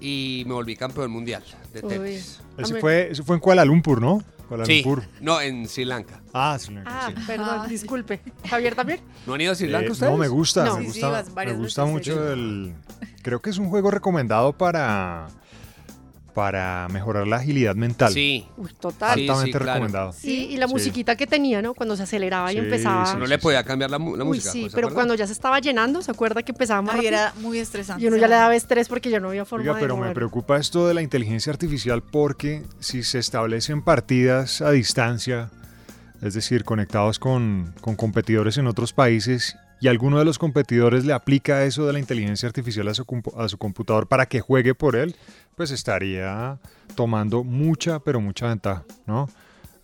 y 0.00 0.44
me 0.46 0.54
volví 0.54 0.76
campeón 0.76 1.10
mundial 1.10 1.42
de 1.72 1.80
Uy. 1.84 1.88
Tetris. 1.88 2.40
Ese 2.58 2.80
fue, 2.80 3.10
ese 3.10 3.22
fue 3.22 3.36
en 3.36 3.40
Kuala 3.40 3.64
Lumpur, 3.64 4.00
¿no? 4.00 4.22
Kuala 4.48 4.64
Sí, 4.66 4.82
Lumpur. 4.84 5.04
no, 5.20 5.40
en 5.40 5.66
Sri 5.68 5.84
Lanka. 5.86 6.20
Ah, 6.32 6.56
sí. 6.60 6.72
Ah, 6.84 7.10
sí. 7.14 7.22
perdón, 7.26 7.68
disculpe. 7.68 8.20
¿Javier 8.48 8.74
también? 8.74 9.00
¿No 9.26 9.34
han 9.34 9.40
ido 9.40 9.52
a 9.52 9.54
Sri 9.54 9.68
Lanka 9.68 9.88
Eh, 9.88 9.92
ustedes? 9.92 10.12
no, 10.12 10.18
me 10.18 10.28
gusta, 10.28 10.64
No. 10.64 10.76
me 10.78 10.84
Sí, 10.86 10.92
sí, 10.92 11.00
gusta, 11.00 11.24
me 11.44 11.52
gusta 11.54 11.84
mucho 11.86 12.32
el... 12.32 12.74
Creo 13.22 13.40
que 13.40 13.50
es 13.50 13.58
un 13.58 13.68
juego 13.70 13.90
recomendado 13.90 14.52
para 14.52 15.28
para 16.34 16.88
mejorar 16.90 17.26
la 17.26 17.36
agilidad 17.36 17.74
mental. 17.76 18.12
Sí. 18.12 18.46
Uy, 18.56 18.70
total. 18.80 19.14
Sí, 19.18 19.28
Altamente 19.28 19.52
claro. 19.58 19.66
recomendado. 19.74 20.14
Y, 20.22 20.30
y 20.32 20.56
la 20.56 20.66
Sí. 20.66 20.72
musiquita 20.74 21.14
que 21.16 21.26
tenía, 21.26 21.62
¿no? 21.62 21.74
Cuando 21.74 21.96
se 21.96 22.02
aceleraba 22.02 22.52
y 22.52 22.56
Sí, 22.56 22.60
empezaba. 22.62 23.06
sí, 23.06 23.16
No 23.16 23.26
le 23.26 23.38
podía 23.38 23.62
cambiar 23.62 23.90
la, 23.90 23.98
la 23.98 24.04
Uy, 24.04 24.14
música. 24.24 24.50
sí, 24.50 24.60
¿pues, 24.62 24.72
se 24.72 24.76
pero 24.76 24.92
cuando 24.92 25.14
ya 25.14 25.26
se 25.26 25.32
estaba 25.32 25.60
llenando, 25.60 26.02
¿se 26.02 26.10
acuerda 26.10 26.42
que 26.42 26.52
empezaba 26.52 26.82
más 26.82 26.96
Ay, 26.96 27.06
era 27.06 27.32
muy 27.40 27.58
estresante. 27.58 28.02
Y 28.04 28.08
uno 28.08 28.16
ya 28.16 28.26
le 28.28 28.34
daba 28.34 28.54
estrés 28.56 28.88
porque 28.88 29.10
ya 29.10 29.20
no 29.20 29.28
había 29.28 29.44
forma 29.44 29.62
Oiga, 29.62 29.74
de 29.74 29.80
pero 29.80 29.96
me 29.96 30.10
preocupa 30.12 30.56
esto 30.58 30.88
de 30.88 30.94
la 30.94 31.02
inteligencia 31.02 31.52
artificial 31.52 32.02
porque 32.02 32.62
si 32.80 33.02
se 33.04 33.18
establecen 33.20 33.82
partidas 33.82 34.60
a 34.60 34.70
distancia, 34.72 35.50
es 36.20 36.34
decir, 36.34 36.64
conectados 36.64 37.18
con, 37.18 37.74
con 37.80 37.94
competidores 37.94 38.58
en 38.58 38.66
otros 38.66 38.92
países 38.92 39.56
y 39.80 39.88
alguno 39.88 40.18
de 40.18 40.24
los 40.24 40.38
competidores 40.38 41.04
le 41.04 41.12
aplica 41.12 41.64
eso 41.64 41.84
de 41.86 41.92
la 41.92 41.98
inteligencia 41.98 42.46
artificial 42.46 42.88
a 42.88 42.94
su, 42.94 43.04
a 43.36 43.48
su 43.48 43.58
computador 43.58 44.06
para 44.06 44.24
que 44.26 44.40
juegue 44.40 44.74
por 44.74 44.96
él, 44.96 45.14
pues 45.54 45.70
estaría 45.70 46.58
tomando 46.94 47.44
mucha, 47.44 48.00
pero 48.00 48.20
mucha 48.20 48.48
ventaja, 48.48 48.84
¿no? 49.06 49.28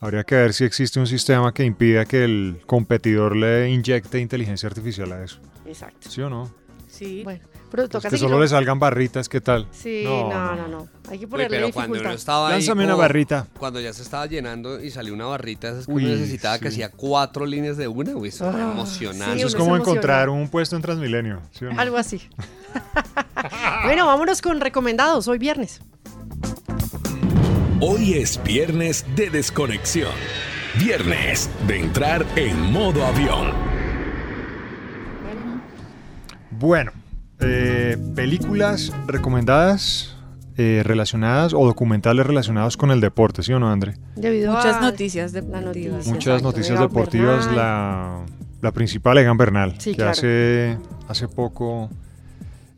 Habría 0.00 0.25
que 0.25 0.35
ver 0.35 0.55
si 0.55 0.65
existe 0.65 0.99
un 0.99 1.07
sistema 1.07 1.53
que 1.53 1.65
impida 1.65 2.07
que 2.07 2.25
el 2.25 2.62
competidor 2.67 3.37
le 3.37 3.71
inyecte 3.71 4.19
inteligencia 4.19 4.69
artificial 4.69 5.12
a 5.12 5.23
eso. 5.23 5.39
Exacto. 5.67 6.11
¿Sí 6.11 6.23
o 6.23 6.31
no? 6.31 6.50
Sí. 6.89 7.23
Bueno, 7.23 7.45
pero 7.71 7.89
toca 7.89 8.09
que 8.11 8.19
solo 8.19 8.41
le 8.41 8.49
salgan 8.49 8.79
barritas, 8.79 9.29
¿qué 9.29 9.41
tal? 9.41 9.67
Sí, 9.71 10.03
no, 10.05 10.29
no, 10.57 10.69
no. 10.69 10.89
Hay 11.09 11.19
que 11.19 11.25
Uy, 11.25 11.31
ponerle 11.31 11.57
pero 11.59 11.73
cuando 11.73 11.99
uno 12.00 12.11
estaba 12.11 12.49
ahí 12.49 12.55
Lánzame 12.55 12.85
una 12.85 12.93
como- 12.95 13.03
barrita. 13.03 13.47
Cuando 13.59 13.81
ya 13.81 13.93
se 13.93 14.03
estaba 14.03 14.27
llenando 14.27 14.81
y 14.83 14.91
salió 14.91 15.15
una 15.15 15.27
barrita, 15.27 15.69
esas 15.69 15.87
que 15.87 15.93
Uy, 15.93 16.05
uno 16.05 16.15
necesitaba 16.15 16.59
que 16.59 16.69
hacía 16.69 16.91
cuatro 16.91 17.47
líneas 17.47 17.77
de 17.77 17.89
una, 17.89 18.15
uy, 18.17 18.29
eso 18.29 18.49
era 18.49 18.69
Ah, 18.69 18.73
emocionante. 18.73 19.35
sí, 19.35 19.39
Eso 19.39 19.47
es 19.49 19.55
uno 19.55 19.62
como 19.65 19.77
emociona. 19.77 19.93
encontrar 19.99 20.29
un 20.31 20.49
puesto 20.49 20.77
en 20.77 20.83
Transmilenio. 20.83 21.41
¿sí 21.53 21.65
o 21.65 21.73
no? 21.73 21.81
Algo 21.81 21.97
así. 21.97 22.21
bueno, 23.85 24.07
vámonos 24.07 24.43
con 24.43 24.61
recomendados. 24.61 25.27
Hoy 25.29 25.39
viernes. 25.39 25.81
Hoy 27.81 28.15
es 28.15 28.43
viernes 28.43 29.05
de 29.17 29.31
desconexión. 29.31 30.12
Viernes 30.79 31.49
de 31.67 31.81
entrar 31.81 32.25
en 32.37 32.71
modo 32.73 33.05
avión. 33.07 33.53
Bueno, 36.50 36.93
eh, 37.42 37.97
películas 38.14 38.92
recomendadas 39.06 40.16
eh, 40.56 40.82
relacionadas 40.85 41.54
o 41.54 41.64
documentales 41.64 42.26
relacionados 42.26 42.76
con 42.76 42.90
el 42.90 43.00
deporte, 43.00 43.42
¿sí 43.42 43.52
o 43.52 43.59
no, 43.61 43.70
André? 43.70 43.94
Debido 44.16 44.52
Muchas 44.52 44.76
a 44.76 44.80
noticias 44.80 45.32
la 45.32 45.40
deportivas. 45.40 45.64
noticia, 45.64 46.12
Muchas 46.12 46.26
exacto, 46.35 46.42
noticias 46.49 46.78
Egan 46.78 46.88
deportivas, 46.88 47.52
la, 47.54 48.26
la 48.61 48.73
principal 48.73 49.16
Egan 49.18 49.37
Bernal, 49.38 49.75
Sí, 49.78 49.90
que 49.92 49.97
claro. 49.97 50.11
hace, 50.11 50.76
hace 51.09 51.28
poco 51.28 51.88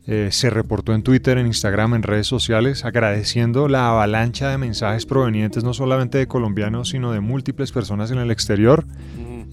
eh, 0.07 0.29
se 0.31 0.49
reportó 0.49 0.93
en 0.93 1.03
Twitter, 1.03 1.37
en 1.37 1.47
Instagram, 1.47 1.95
en 1.95 2.03
redes 2.03 2.27
sociales, 2.27 2.85
agradeciendo 2.85 3.67
la 3.67 3.89
avalancha 3.89 4.49
de 4.49 4.57
mensajes 4.57 5.05
provenientes 5.05 5.63
no 5.65 5.73
solamente 5.73 6.17
de 6.17 6.27
colombianos, 6.27 6.89
sino 6.89 7.11
de 7.11 7.19
múltiples 7.19 7.71
personas 7.73 8.11
en 8.11 8.17
el 8.19 8.31
exterior, 8.31 8.85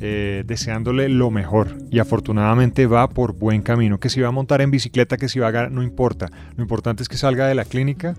eh, 0.00 0.44
deseándole 0.46 1.08
lo 1.08 1.30
mejor. 1.30 1.76
Y 1.90 1.98
afortunadamente 1.98 2.86
va 2.86 3.08
por 3.08 3.34
buen 3.34 3.62
camino. 3.62 3.98
Que 3.98 4.08
si 4.08 4.20
va 4.20 4.28
a 4.28 4.32
montar 4.32 4.60
en 4.60 4.70
bicicleta, 4.70 5.16
que 5.16 5.28
si 5.28 5.38
va 5.38 5.48
a... 5.48 5.68
No 5.68 5.82
importa. 5.82 6.30
Lo 6.56 6.62
importante 6.62 7.02
es 7.02 7.08
que 7.08 7.16
salga 7.16 7.46
de 7.46 7.54
la 7.54 7.64
clínica 7.64 8.16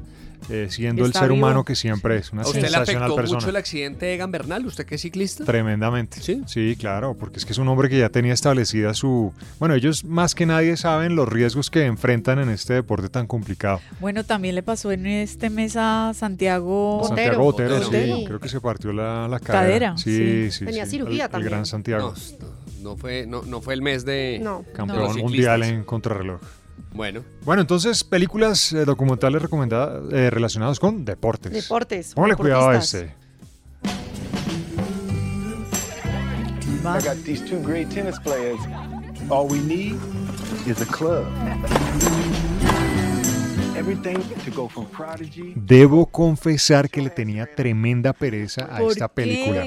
eh, 0.50 0.68
siendo 0.70 1.06
el 1.06 1.14
ser 1.14 1.30
vivo. 1.30 1.36
humano 1.36 1.64
que 1.64 1.76
siempre 1.76 2.18
es. 2.18 2.32
Una 2.34 2.42
¿A 2.44 2.48
usted 2.48 2.70
le 2.70 2.76
afectó 2.78 3.16
persona. 3.16 3.38
mucho 3.40 3.50
el 3.50 3.56
accidente 3.56 4.06
de 4.08 4.14
Egan 4.16 4.32
Bernal? 4.32 4.66
¿Usted 4.66 4.86
que 4.86 4.96
es 4.96 5.02
ciclista? 5.02 5.46
Tremendamente. 5.46 6.20
¿Sí? 6.22 6.76
claro, 6.80 7.16
porque 7.16 7.38
es 7.40 7.46
que 7.46 7.52
es 7.54 7.58
un 7.58 7.68
hombre 7.68 7.90
que 7.90 7.98
ya 8.00 8.10
tenía 8.10 8.34
establecida 8.34 8.94
su... 8.94 9.34
Bueno, 9.60 9.76
ellos 9.76 10.04
más 10.04 10.36
que 10.36 10.46
nadie 10.46 10.78
saben 10.78 11.16
los 11.16 11.28
riesgos 11.30 11.70
que 11.70 11.86
enfrentan 11.86 12.40
en 12.40 12.50
este 12.50 12.74
deporte 12.74 13.10
tan 13.10 13.28
complicado. 13.28 13.80
Bueno, 14.00 14.24
también 14.24 14.56
le 14.56 14.64
pasó 14.64 14.92
en 14.92 15.06
este 15.06 15.50
mes 15.50 15.76
a 15.78 16.14
Santiago. 16.16 17.04
Santiago 17.08 17.44
Botero, 17.44 17.78
sí, 17.80 17.86
Botero. 17.86 18.18
creo 18.26 18.40
que 18.40 18.50
se 18.50 18.60
partió 18.62 18.94
la, 18.94 19.28
la 19.28 19.40
cadera. 19.40 19.62
Cadera, 19.62 19.98
Sí, 19.98 20.50
sí. 20.50 20.52
sí. 20.60 20.66
Tenía 20.66 20.86
sí, 20.86 20.92
cirugía 20.92 21.26
el, 21.26 21.28
el 21.28 21.32
también. 21.32 21.52
gran 21.52 21.66
Santiago. 21.66 22.14
No, 22.82 22.92
no 22.92 22.98
fue, 22.98 23.26
no, 23.28 23.44
no 23.44 23.62
fue 23.62 23.74
el 23.76 23.82
mes 23.82 24.06
de 24.06 24.40
No. 24.42 24.66
Campeón 24.74 25.18
mundial 25.18 25.64
en 25.64 25.84
contrarreloj. 25.84 26.42
Bueno, 26.94 27.24
Bueno, 27.46 27.62
entonces, 27.62 28.04
películas 28.04 28.74
eh, 28.74 28.84
documentales 28.86 29.42
recomendadas 29.42 30.04
eh, 30.12 30.30
relacionadas 30.30 30.80
con 30.80 31.06
deportes. 31.06 31.52
Deportes. 31.54 32.14
Póngale 32.14 32.36
cuidado 32.36 32.70
a 32.70 32.74
deportistas. 32.74 33.04
este. 33.04 33.22
I 36.84 37.00
got 37.04 37.16
these 37.24 37.42
two 37.48 37.60
great 37.62 37.90
tennis 37.90 38.20
players. 38.20 38.60
All 39.30 39.48
we 39.48 39.60
need 39.60 39.96
is 40.68 40.82
a 40.82 40.86
club. 40.86 41.26
Everything 43.78 44.18
to 44.46 44.52
go 44.56 44.68
from 44.68 44.86
prodigy. 44.88 45.54
Debo 45.56 46.06
confesar 46.08 46.90
que 46.90 47.02
le 47.02 47.10
tenía 47.10 47.48
tremenda 47.56 48.14
pereza 48.14 48.66
a 48.66 48.80
¿Por 48.80 48.92
esta 48.92 49.08
qué? 49.08 49.14
película. 49.14 49.66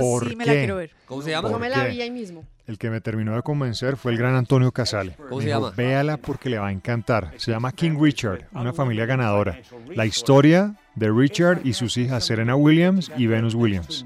¿Por 0.00 0.28
sí 0.28 0.36
me 0.36 0.46
la 0.46 0.52
qué? 0.52 0.58
quiero 0.60 0.76
ver. 0.76 0.90
¿cómo 1.06 1.22
se 1.22 1.30
llama? 1.30 1.48
No 1.48 1.52
¿Por 1.54 1.60
me 1.60 1.68
la 1.68 1.84
vi 1.84 2.00
ahí 2.00 2.10
mismo. 2.10 2.44
El 2.66 2.78
que 2.78 2.88
me 2.88 3.00
terminó 3.02 3.34
de 3.36 3.42
convencer 3.42 3.96
fue 3.96 4.12
el 4.12 4.18
gran 4.18 4.34
Antonio 4.34 4.72
Casale. 4.72 5.16
¿Cómo 5.16 5.36
Me 5.36 5.42
se 5.42 5.48
dijo, 5.48 5.60
llama? 5.60 5.74
Véala 5.76 6.16
porque 6.16 6.48
le 6.48 6.58
va 6.58 6.68
a 6.68 6.72
encantar. 6.72 7.32
Se 7.36 7.50
llama 7.50 7.72
King 7.72 7.98
Richard, 8.00 8.46
una 8.52 8.72
familia 8.72 9.04
ganadora. 9.04 9.58
La 9.94 10.06
historia 10.06 10.74
de 10.94 11.10
Richard 11.10 11.60
y 11.64 11.72
sus 11.72 11.96
hijas 11.96 12.24
Serena 12.24 12.54
Williams 12.54 13.10
y 13.16 13.26
Venus 13.26 13.54
Williams. 13.54 14.04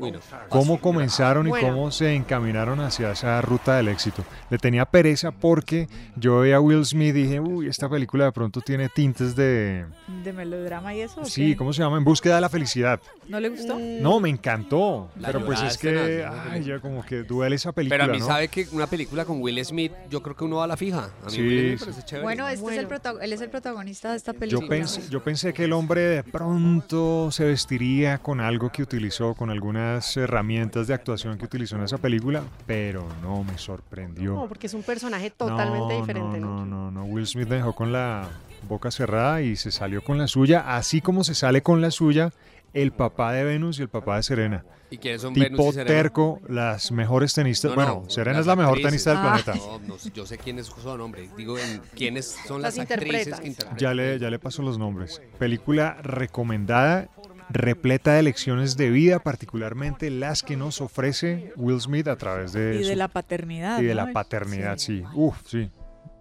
Cómo 0.48 0.80
comenzaron 0.80 1.46
y 1.46 1.50
cómo 1.50 1.90
se 1.90 2.14
encaminaron 2.14 2.80
hacia 2.80 3.12
esa 3.12 3.40
ruta 3.42 3.76
del 3.76 3.88
éxito. 3.88 4.24
Le 4.50 4.58
tenía 4.58 4.86
pereza 4.86 5.30
porque 5.30 5.88
yo 6.16 6.40
veía 6.40 6.56
a 6.56 6.60
Will 6.60 6.84
Smith 6.84 7.14
y 7.14 7.22
dije, 7.22 7.40
uy, 7.40 7.68
esta 7.68 7.88
película 7.88 8.24
de 8.24 8.32
pronto 8.32 8.60
tiene 8.60 8.88
tintes 8.88 9.36
de... 9.36 9.84
¿De 10.24 10.32
melodrama 10.32 10.94
y 10.94 11.02
eso? 11.02 11.24
Sí? 11.24 11.54
¿cómo 11.56 11.72
se 11.72 11.82
llama? 11.82 11.98
En 11.98 12.04
búsqueda 12.04 12.36
de 12.36 12.40
la 12.40 12.48
felicidad. 12.48 13.00
¿No 13.28 13.38
le 13.38 13.50
gustó? 13.50 13.78
No, 13.78 14.20
me 14.20 14.30
encantó. 14.30 15.10
La 15.18 15.28
pero 15.28 15.44
pues 15.44 15.60
es 15.62 15.76
que, 15.76 16.26
ay, 16.50 16.64
ya 16.64 16.80
como 16.80 17.04
que 17.04 17.22
duele 17.22 17.56
esa 17.56 17.72
película, 17.72 17.98
Pero 17.98 18.10
a 18.10 18.14
mí 18.14 18.20
¿no? 18.20 18.26
Sabe 18.48 18.64
que 18.68 18.74
una 18.74 18.86
película 18.86 19.24
con 19.24 19.40
Will 19.40 19.64
Smith, 19.64 19.92
yo 20.10 20.22
creo 20.22 20.36
que 20.36 20.44
uno 20.44 20.56
va 20.56 20.64
a 20.64 20.66
la 20.66 20.76
fija. 20.76 21.10
A 21.22 21.26
mí 21.26 21.30
Sí, 21.32 21.40
Will 21.40 21.50
Smith 21.50 21.70
me 21.72 21.78
sí. 21.78 21.84
parece 21.84 22.02
chévere. 22.04 22.22
Bueno, 22.24 22.48
este 22.48 22.66
es 22.66 22.78
el 22.78 22.88
él 23.22 23.32
es 23.32 23.40
el 23.40 23.50
protagonista 23.50 24.10
de 24.10 24.16
esta 24.16 24.32
película. 24.32 24.62
Yo 24.62 24.68
pensé, 24.68 25.02
yo 25.08 25.22
pensé 25.22 25.52
que 25.52 25.64
el 25.64 25.72
hombre 25.72 26.00
de 26.02 26.22
pronto 26.22 27.30
se 27.30 27.44
vestiría 27.44 28.18
con 28.18 28.40
algo 28.40 28.70
que 28.70 28.82
utilizó, 28.82 29.34
con 29.34 29.50
algunas 29.50 30.16
herramientas 30.16 30.86
de 30.86 30.94
actuación 30.94 31.38
que 31.38 31.44
utilizó 31.44 31.76
en 31.76 31.82
esa 31.84 31.98
película, 31.98 32.42
pero 32.66 33.06
no 33.22 33.44
me 33.44 33.58
sorprendió. 33.58 34.34
No, 34.34 34.48
porque 34.48 34.66
es 34.66 34.74
un 34.74 34.82
personaje 34.82 35.30
totalmente 35.30 35.94
No, 35.94 36.00
diferente, 36.00 36.40
¿no? 36.40 36.64
No, 36.64 36.66
no, 36.66 36.90
no. 36.90 37.04
Will 37.04 37.26
Smith 37.26 37.48
me 37.48 37.56
dejó 37.56 37.74
con 37.74 37.92
la 37.92 38.28
boca 38.68 38.90
cerrada 38.90 39.40
y 39.42 39.56
se 39.56 39.70
salió 39.70 40.02
con 40.02 40.18
la 40.18 40.26
suya, 40.26 40.76
así 40.76 41.00
como 41.00 41.24
se 41.24 41.34
sale 41.34 41.62
con 41.62 41.80
la 41.80 41.90
suya 41.90 42.32
el 42.82 42.92
papá 42.92 43.32
de 43.32 43.44
Venus 43.44 43.78
y 43.78 43.82
el 43.82 43.88
papá 43.88 44.16
de 44.16 44.22
Serena. 44.22 44.64
¿Y 44.90 44.96
quiénes 44.98 45.20
son 45.20 45.34
Venus 45.34 45.50
Tipo 45.50 45.68
y 45.68 45.72
Serena? 45.72 45.96
terco, 46.02 46.40
las 46.48 46.90
mejores 46.92 47.34
tenistas. 47.34 47.70
No, 47.70 47.74
bueno, 47.74 48.00
no, 48.04 48.10
Serena 48.10 48.38
es 48.40 48.46
la 48.46 48.56
mejor 48.56 48.78
actrices. 48.78 49.04
tenista 49.04 49.10
del 49.10 49.18
Ah. 49.18 49.42
planeta. 49.44 49.54
No, 49.56 49.78
no, 49.86 49.96
yo 50.14 50.26
sé 50.26 50.38
quiénes 50.38 50.66
son, 50.66 51.00
hombre. 51.00 51.28
Digo, 51.36 51.58
en 51.58 51.80
quiénes 51.94 52.36
son 52.46 52.62
Las 52.62 52.76
las, 52.76 52.90
actrices 52.90 53.06
interpretas. 53.26 53.40
que 53.40 53.46
interpretan. 53.48 53.78
Ya 53.78 53.94
le, 53.94 54.18
ya 54.18 54.30
le 54.30 54.38
paso 54.38 54.62
los 54.62 54.78
nombres. 54.78 55.20
Película 55.38 55.98
recomendada, 56.02 57.08
repleta 57.50 58.12
de 58.14 58.22
lecciones 58.22 58.76
de 58.76 58.90
vida, 58.90 59.18
particularmente 59.18 60.10
las 60.10 60.42
que 60.42 60.56
nos 60.56 60.80
ofrece 60.80 61.52
Will 61.56 61.80
Smith 61.80 62.08
a 62.08 62.16
través 62.16 62.52
de, 62.52 62.76
Y 62.76 62.78
de 62.78 62.84
su- 62.92 62.96
la 62.96 63.08
paternidad. 63.08 63.80
y 63.80 63.84
de 63.84 63.94
¿no? 63.94 64.06
la 64.06 64.12
paternidad, 64.12 64.78
sí. 64.78 65.02
Uf, 65.14 65.36
sí, 65.46 65.70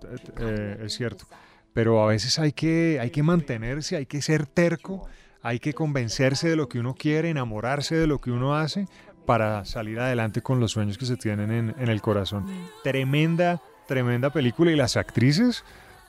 Eh, 0.04 0.16
eh, 0.40 0.78
es 0.86 0.94
cierto. 0.94 1.26
Pero 1.74 2.04
a 2.04 2.08
veces 2.08 2.38
hay 2.40 2.52
que, 2.54 3.00
hay 3.02 3.10
que 3.12 3.24
mantenerse, 3.24 3.96
hay 3.98 4.06
que 4.06 4.22
ser 4.22 4.46
terco, 4.48 5.08
hay 5.48 5.60
que 5.60 5.74
convencerse 5.74 6.50
de 6.50 6.58
lo 6.58 6.68
que 6.68 6.78
uno 6.78 6.94
quiere, 6.94 7.30
enamorarse 7.30 7.96
de 7.96 8.06
lo 8.06 8.20
que 8.20 8.32
uno 8.32 8.58
hace 8.58 8.86
para 9.26 9.64
salir 9.64 9.98
adelante 9.98 10.42
con 10.42 10.60
los 10.60 10.72
sueños 10.72 10.98
que 10.98 11.06
se 11.06 11.16
tienen 11.16 11.52
en, 11.52 11.76
en 11.80 11.88
el 11.88 12.02
corazón. 12.02 12.46
Tremenda, 12.84 13.62
tremenda 13.88 14.30
película 14.30 14.72
y 14.72 14.76
las 14.76 14.98
actrices, 14.98 15.64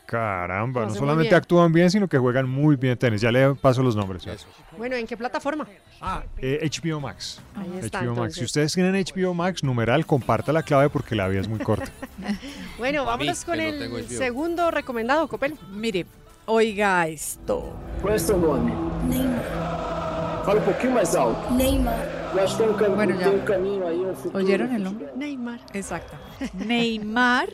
caramba, 0.07 0.87
no 0.87 0.95
solamente 0.95 1.28
bien. 1.28 1.37
actúan 1.37 1.73
bien, 1.73 1.88
sino 1.88 2.09
que 2.09 2.18
juegan 2.18 2.49
muy 2.49 2.75
bien 2.75 2.99
tenis. 2.99 3.21
Ya 3.21 3.30
le 3.30 3.54
paso 3.54 3.80
los 3.80 3.95
nombres. 3.95 4.26
Eso. 4.26 4.49
Bueno, 4.76 4.97
¿en 4.97 5.07
qué 5.07 5.16
plataforma? 5.16 5.68
Ah, 6.00 6.25
eh, 6.38 6.68
HBO 6.68 6.99
Max. 6.99 7.40
Ahí 7.54 7.78
está, 7.80 8.02
HBO 8.02 8.16
Max. 8.16 8.35
Si 8.35 8.45
ustedes 8.45 8.73
tienen 8.73 9.04
HBO 9.04 9.35
Max, 9.35 9.62
numeral, 9.62 10.04
comparta 10.04 10.52
la 10.52 10.64
clave 10.64 10.90
porque 10.90 11.14
la 11.14 11.28
vida 11.28 11.42
es 11.42 11.49
muy 11.49 11.61
corta. 11.61 11.92
Bueno, 12.76 13.04
vámonos 13.04 13.45
con 13.45 13.57
no 13.57 13.62
el 13.62 14.09
segundo 14.09 14.71
recomendado, 14.71 15.28
Copel. 15.28 15.57
Mire, 15.71 16.07
oiga 16.49 17.09
esto. 17.09 17.73
Qual 18.00 18.14
é 18.14 18.19
seu 18.19 18.38
nome? 18.38 18.73
Neymar. 19.07 20.43
Fala 20.45 20.61
um 20.61 20.64
pouquinho 20.64 20.93
mais 20.95 21.14
alto. 21.14 21.52
Neymar. 21.52 22.07
Eu 22.35 22.43
acho 22.45 22.57
que 22.57 22.62
tem 22.62 22.71
um, 22.73 22.76
cam 22.76 22.95
Bueno, 22.95 23.21
ya. 23.21 23.31
tem 23.31 23.38
um 23.38 23.45
caminho 23.45 23.87
aí, 23.87 23.99
um 23.99 24.14
futuro. 24.14 24.37
¿Oyeron 24.38 24.75
el 24.75 24.83
nombre? 24.83 25.09
Neymar. 25.17 25.61
Exactamente. 25.75 26.50
Neymar, 26.55 27.49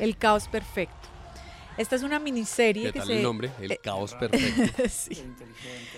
el 0.00 0.16
caos 0.16 0.48
perfecto. 0.48 1.08
Esta 1.78 1.96
es 1.96 2.02
una 2.02 2.18
miniserie 2.18 2.86
¿Qué 2.86 2.92
que 2.92 2.98
tal 2.98 3.08
se, 3.08 3.16
el 3.16 3.22
nombre? 3.22 3.50
El 3.60 3.72
eh, 3.72 3.80
caos 3.82 4.14
perfecto. 4.20 4.82
sí. 4.88 5.24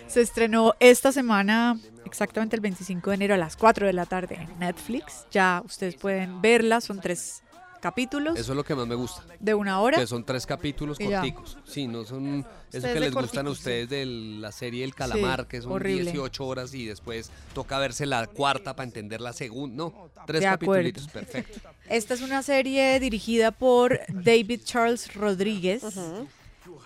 se 0.07 0.21
estrenó 0.21 0.75
esta 0.81 1.13
semana, 1.13 1.79
exactamente 2.05 2.57
el 2.57 2.61
25 2.63 3.11
de 3.11 3.17
enero 3.17 3.35
a 3.35 3.39
las 3.39 3.57
4 3.57 3.87
de 3.87 3.93
la 3.93 4.07
tarde 4.07 4.37
en 4.41 4.59
Netflix. 4.59 5.27
Ya 5.31 5.63
ustedes 5.65 5.97
pueden 5.97 6.41
verla, 6.43 6.81
son 6.81 7.01
tres 7.01 7.43
capítulos 7.85 8.39
Eso 8.39 8.53
es 8.53 8.57
lo 8.57 8.65
que 8.65 8.75
más 8.75 8.87
me 8.87 8.95
gusta. 8.95 9.23
de 9.39 9.53
una 9.55 9.79
hora. 9.81 9.99
Que 9.99 10.07
son 10.07 10.25
tres 10.25 10.47
capítulos 10.47 10.99
Y 10.99 11.09
ya. 11.09 11.19
corticos. 11.21 11.59
Sí, 11.67 11.87
no 11.87 12.05
son 12.07 12.47
eso 12.73 12.87
que 12.93 12.99
les 13.01 13.13
gustan 13.13 13.47
a 13.47 13.51
sí. 13.51 13.53
ustedes 13.53 13.89
de 13.91 14.07
la 14.07 14.51
serie 14.53 14.85
El 14.85 14.95
Calamar, 14.95 15.47
que 15.47 15.61
son 15.61 15.73
horrible. 15.73 16.11
18 16.13 16.47
horas 16.47 16.73
y 16.75 16.87
después 16.87 17.31
toca 17.53 17.79
verse 17.79 18.07
la 18.07 18.27
cuarta 18.27 18.75
para 18.75 18.87
entender 18.87 19.21
la 19.21 19.33
segunda. 19.35 19.77
No, 19.85 20.09
tres 20.27 20.43
capítulos, 20.43 21.09
perfecto. 21.09 21.61
Esta 21.91 22.15
es 22.15 22.23
una 22.23 22.43
serie 22.43 22.99
dirigida 23.01 23.51
por 23.51 24.01
David 24.09 24.63
Charles 24.65 25.13
Rodríguez 25.15 25.83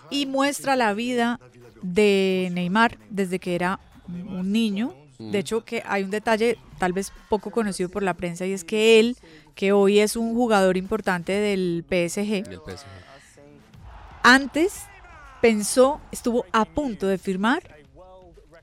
y 0.09 0.25
muestra 0.25 0.75
la 0.75 0.93
vida 0.93 1.39
de 1.81 2.49
Neymar 2.51 2.97
desde 3.09 3.39
que 3.39 3.55
era 3.55 3.79
un 4.07 4.51
niño. 4.51 4.93
De 5.19 5.39
hecho, 5.39 5.65
que 5.65 5.83
hay 5.85 6.03
un 6.03 6.11
detalle 6.11 6.57
tal 6.77 6.93
vez 6.93 7.11
poco 7.27 7.51
conocido 7.51 7.89
por 7.89 8.03
la 8.03 8.13
prensa 8.13 8.45
y 8.45 8.53
es 8.53 8.63
que 8.63 9.01
él, 9.01 9.17
que 9.53 9.73
hoy 9.73 9.99
es 9.99 10.15
un 10.15 10.33
jugador 10.33 10.77
importante 10.77 11.33
del 11.33 11.83
PSG, 11.89 12.45
PSG. 12.45 12.87
antes 14.23 14.83
pensó, 15.41 15.99
estuvo 16.13 16.45
a 16.53 16.63
punto 16.63 17.05
de 17.05 17.17
firmar 17.17 17.78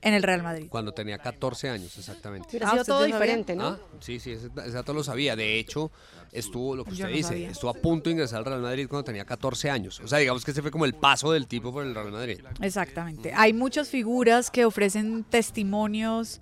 en 0.07 0.13
el 0.13 0.23
Real 0.23 0.43
Madrid. 0.43 0.67
Cuando 0.69 0.91
tenía 0.93 1.17
14 1.17 1.69
años, 1.69 1.97
exactamente. 1.97 2.49
Hubiera 2.49 2.67
Ah, 2.67 2.71
sido 2.71 2.81
¿usted 2.81 2.93
todo 2.93 3.03
diferente, 3.05 3.55
¿no? 3.55 3.67
Ah, 3.67 3.79
sí, 3.99 4.19
sí, 4.19 4.31
ese, 4.31 4.47
ese 4.47 4.71
dato 4.71 4.93
lo 4.93 5.03
sabía. 5.03 5.35
De 5.35 5.59
hecho, 5.59 5.91
estuvo, 6.31 6.75
lo 6.75 6.83
que 6.85 6.91
usted 6.91 7.05
no 7.05 7.09
dice, 7.11 7.29
sabía. 7.29 7.49
estuvo 7.51 7.69
a 7.69 7.73
punto 7.73 8.05
de 8.09 8.11
ingresar 8.13 8.39
al 8.39 8.45
Real 8.45 8.61
Madrid 8.61 8.87
cuando 8.87 9.03
tenía 9.05 9.25
14 9.25 9.69
años. 9.69 9.99
O 9.99 10.07
sea, 10.07 10.19
digamos 10.19 10.43
que 10.45 10.51
ese 10.51 10.61
fue 10.61 10.71
como 10.71 10.85
el 10.85 10.93
paso 10.93 11.31
del 11.31 11.47
tipo 11.47 11.71
por 11.71 11.85
el 11.85 11.93
Real 11.93 12.11
Madrid. 12.11 12.39
Exactamente. 12.61 13.33
Hay 13.35 13.53
muchas 13.53 13.89
figuras 13.89 14.49
que 14.51 14.65
ofrecen 14.65 15.23
testimonios 15.23 16.41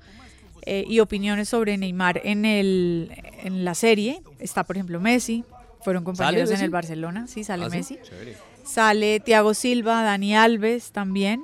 eh, 0.65 0.83
y 0.87 0.99
opiniones 0.99 1.49
sobre 1.49 1.77
Neymar 1.77 2.21
en, 2.23 2.45
el, 2.45 3.11
en 3.43 3.65
la 3.65 3.75
serie. 3.75 4.21
Está, 4.39 4.63
por 4.63 4.75
ejemplo, 4.77 4.99
Messi. 4.99 5.43
Fueron 5.81 6.03
compañeros 6.03 6.49
en 6.49 6.61
el 6.61 6.71
Barcelona. 6.71 7.27
Sí, 7.27 7.43
sale 7.43 7.65
¿Ah, 7.65 7.69
sí? 7.69 7.77
Messi. 7.77 7.99
Chévere. 8.03 8.35
Sale 8.65 9.19
Thiago 9.19 9.53
Silva, 9.53 10.01
Dani 10.01 10.35
Alves 10.35 10.91
también. 10.91 11.43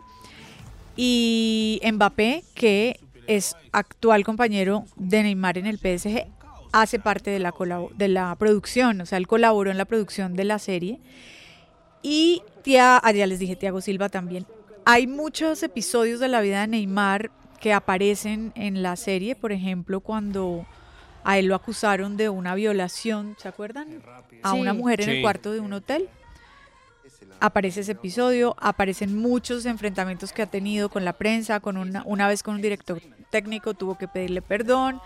Y 1.03 1.81
Mbappé, 1.83 2.43
que 2.53 2.99
es 3.25 3.55
actual 3.71 4.23
compañero 4.23 4.85
de 4.97 5.23
Neymar 5.23 5.57
en 5.57 5.65
el 5.65 5.79
PSG, 5.79 6.27
hace 6.71 6.99
parte 6.99 7.31
de 7.31 7.39
la, 7.39 7.51
de 7.95 8.07
la 8.07 8.35
producción. 8.35 9.01
O 9.01 9.07
sea, 9.07 9.17
él 9.17 9.25
colaboró 9.25 9.71
en 9.71 9.79
la 9.79 9.85
producción 9.85 10.35
de 10.35 10.43
la 10.43 10.59
serie. 10.59 10.99
Y 12.03 12.43
Tia, 12.61 12.97
ah, 13.01 13.11
ya 13.11 13.25
les 13.25 13.39
dije, 13.39 13.55
Thiago 13.55 13.81
Silva 13.81 14.09
también. 14.09 14.45
Hay 14.85 15.07
muchos 15.07 15.63
episodios 15.63 16.19
de 16.19 16.27
la 16.27 16.39
vida 16.39 16.61
de 16.61 16.67
Neymar 16.67 17.31
que 17.59 17.73
aparecen 17.73 18.51
en 18.53 18.83
la 18.83 18.95
serie, 18.95 19.35
por 19.35 19.51
ejemplo, 19.51 20.01
cuando 20.01 20.67
a 21.23 21.39
él 21.39 21.47
lo 21.47 21.55
acusaron 21.55 22.15
de 22.15 22.29
una 22.29 22.53
violación, 22.53 23.35
¿se 23.39 23.47
acuerdan? 23.47 24.03
A 24.43 24.53
una 24.53 24.73
mujer 24.73 25.01
en 25.01 25.09
el 25.09 25.21
cuarto 25.23 25.51
de 25.51 25.61
un 25.61 25.73
hotel. 25.73 26.09
Aparece 27.39 27.81
ese 27.81 27.93
episodio, 27.93 28.55
aparecen 28.59 29.17
muchos 29.17 29.65
enfrentamientos 29.65 30.31
que 30.31 30.43
ha 30.43 30.45
tenido 30.45 30.89
con 30.89 31.05
la 31.05 31.13
prensa, 31.13 31.59
con 31.59 31.77
una, 31.77 32.03
una 32.05 32.27
vez 32.27 32.43
con 32.43 32.55
un 32.55 32.61
director 32.61 33.01
técnico 33.31 33.73
tuvo 33.73 33.97
que 33.97 34.07
pedirle 34.07 34.41
perdón. 34.41 35.01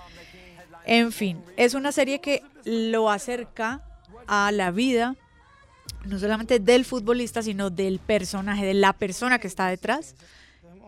En 0.86 1.12
fin, 1.12 1.41
es 1.55 1.74
una 1.74 1.91
serie 1.91 2.19
que 2.19 2.43
lo 2.65 3.10
acerca 3.10 3.84
a 4.27 4.51
la 4.51 4.72
vida 4.72 5.15
no 6.05 6.19
solamente 6.19 6.60
del 6.60 6.86
futbolista, 6.86 7.41
sino 7.41 7.69
del 7.69 8.00
personaje, 8.00 8.65
de 8.65 8.74
la 8.74 8.93
persona 8.93 9.39
que 9.39 9.48
está 9.48 9.67
detrás. 9.67 10.15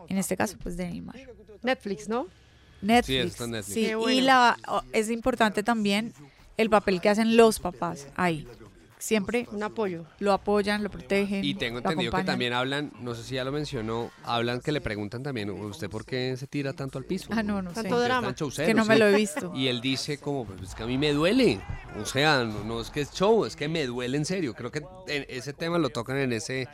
En 0.09 0.17
este 0.17 0.37
caso, 0.37 0.57
pues 0.61 0.77
de 0.77 0.87
Neymar. 0.87 1.15
Netflix, 1.63 2.07
¿no? 2.07 2.27
Netflix. 2.81 3.41
en 3.41 3.51
Netflix. 3.51 3.73
sí, 3.73 3.93
bueno. 3.95 4.11
y 4.11 4.21
la, 4.21 4.57
es 4.93 5.09
importante 5.09 5.63
también 5.63 6.13
el 6.57 6.69
papel 6.69 7.01
que 7.01 7.09
hacen 7.09 7.35
los 7.35 7.59
papás 7.59 8.07
ahí. 8.15 8.47
Siempre 8.99 9.47
Un 9.51 9.61
apoyo. 9.61 10.05
lo 10.19 10.33
apoyan, 10.33 10.83
lo 10.83 10.89
protegen. 10.89 11.43
Y 11.43 11.53
tengo 11.53 11.79
lo 11.79 11.89
entendido 11.89 12.11
que 12.11 12.23
también 12.23 12.53
hablan, 12.53 12.91
no 12.99 13.13
sé 13.13 13.23
si 13.23 13.35
ya 13.35 13.43
lo 13.43 13.51
mencionó, 13.51 14.11
hablan 14.23 14.59
que 14.59 14.71
le 14.71 14.81
preguntan 14.81 15.21
también, 15.21 15.49
¿usted 15.51 15.89
por 15.89 16.05
qué 16.05 16.35
se 16.35 16.47
tira 16.47 16.73
tanto 16.73 16.97
al 16.97 17.05
piso? 17.05 17.29
Ah, 17.31 17.43
no, 17.43 17.61
no 17.61 17.69
sé. 17.69 17.83
Tanto 17.83 17.99
drama. 17.99 18.33
Que 18.55 18.73
no 18.73 18.85
me 18.85 18.95
sí. 18.95 18.99
lo 18.99 19.07
he 19.07 19.15
visto. 19.15 19.51
Y 19.55 19.67
él 19.67 19.81
dice 19.81 20.17
como, 20.17 20.45
pues 20.45 20.61
es 20.61 20.75
que 20.75 20.83
a 20.83 20.87
mí 20.87 20.97
me 20.97 21.13
duele. 21.13 21.59
O 22.01 22.05
sea, 22.05 22.43
no, 22.43 22.63
no 22.63 22.81
es 22.81 22.89
que 22.89 23.01
es 23.01 23.11
show, 23.11 23.45
es 23.45 23.55
que 23.55 23.67
me 23.67 23.85
duele 23.85 24.17
en 24.17 24.25
serio. 24.25 24.53
Creo 24.53 24.71
que 24.71 24.83
en 25.07 25.25
ese 25.29 25.53
tema 25.53 25.77
lo 25.77 25.89
tocan 25.89 26.17
en 26.17 26.33
ese 26.33 26.67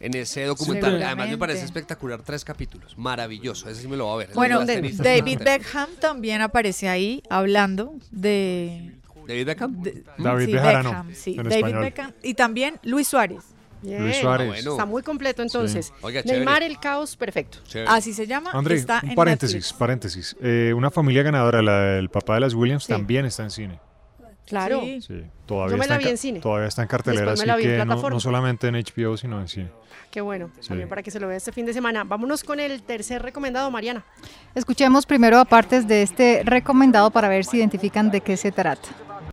en 0.00 0.14
ese 0.14 0.44
documental. 0.44 1.02
Además 1.02 1.28
me 1.28 1.38
parece 1.38 1.64
espectacular 1.64 2.22
tres 2.22 2.44
capítulos. 2.44 2.96
Maravilloso. 2.98 3.68
Ese 3.68 3.82
sí 3.82 3.88
me 3.88 3.96
lo 3.96 4.08
va 4.08 4.14
a 4.14 4.16
ver. 4.16 4.30
Bueno. 4.34 4.64
David 4.64 5.40
Beckham 5.44 5.88
también 6.00 6.40
aparece 6.40 6.88
ahí 6.88 7.22
hablando 7.30 7.94
de... 8.10 8.92
David 9.26 9.46
Beckham. 9.46 9.82
David 10.18 10.46
sí, 10.46 10.52
Bejarano, 10.52 10.90
Beckham, 10.90 11.14
sí, 11.14 11.30
en 11.32 11.36
David 11.36 11.52
español. 11.56 11.80
Beckham. 11.82 12.12
Y 12.22 12.34
también 12.34 12.80
Luis 12.82 13.08
Suárez. 13.08 13.42
Luis 13.82 14.16
Suárez. 14.16 14.46
Ah, 14.46 14.52
bueno. 14.54 14.70
Está 14.70 14.86
muy 14.86 15.02
completo 15.02 15.42
entonces. 15.42 15.92
Oiga. 16.00 16.22
Neymar, 16.24 16.62
el 16.62 16.78
caos, 16.80 17.16
perfecto. 17.16 17.58
Chévere. 17.66 17.90
Así 17.90 18.14
se 18.14 18.26
llama. 18.26 18.50
André, 18.52 18.76
está 18.76 19.00
un 19.02 19.10
en 19.10 19.14
paréntesis, 19.14 19.56
Netflix. 19.56 19.72
paréntesis. 19.78 20.36
Eh, 20.42 20.72
una 20.74 20.90
familia 20.90 21.22
ganadora, 21.22 21.60
la 21.60 21.80
del 21.80 22.08
papá 22.08 22.34
de 22.34 22.40
las 22.40 22.54
Williams, 22.54 22.84
Sí. 22.84 22.92
también 22.92 23.26
está 23.26 23.42
en 23.42 23.50
cine. 23.50 23.80
Claro. 24.46 24.80
Sí. 24.82 25.00
Sí, 25.00 25.22
todavía, 25.46 25.72
Yo 25.72 25.78
me 25.78 25.84
está, 25.84 25.94
la 25.94 25.98
vi 25.98 26.04
ca- 26.04 26.10
en 26.10 26.18
cine. 26.18 26.40
todavía 26.40 26.68
está 26.68 26.82
en 26.82 26.88
cartelera, 26.88 27.32
así 27.32 27.48
en 27.48 27.56
que 27.56 27.84
no, 27.84 28.20
solamente 28.20 28.68
en 28.68 28.74
HBO, 28.76 29.16
sino 29.16 29.40
en 29.40 29.48
cine. 29.48 29.70
Qué 30.10 30.20
bueno. 30.20 30.50
Sí. 30.60 30.68
También 30.68 30.88
para 30.88 31.02
que 31.02 31.10
se 31.10 31.18
lo 31.18 31.28
vea 31.28 31.36
este 31.38 31.50
fin 31.50 31.64
de 31.66 31.72
semana. 31.72 32.04
Vámonos 32.04 32.44
con 32.44 32.60
el 32.60 32.82
tercer 32.82 33.20
recomendado, 33.22 33.70
Mariana. 33.70 34.04
Escuchemos 34.54 35.06
primero 35.06 35.38
a 35.38 35.44
partes 35.44 35.88
de 35.88 36.02
este 36.02 36.42
recomendado 36.44 37.10
para 37.10 37.28
ver 37.28 37.44
si 37.44 37.56
identifican 37.56 38.10
de 38.10 38.20
qué 38.20 38.36
se 38.36 38.52
trata. 38.52 38.88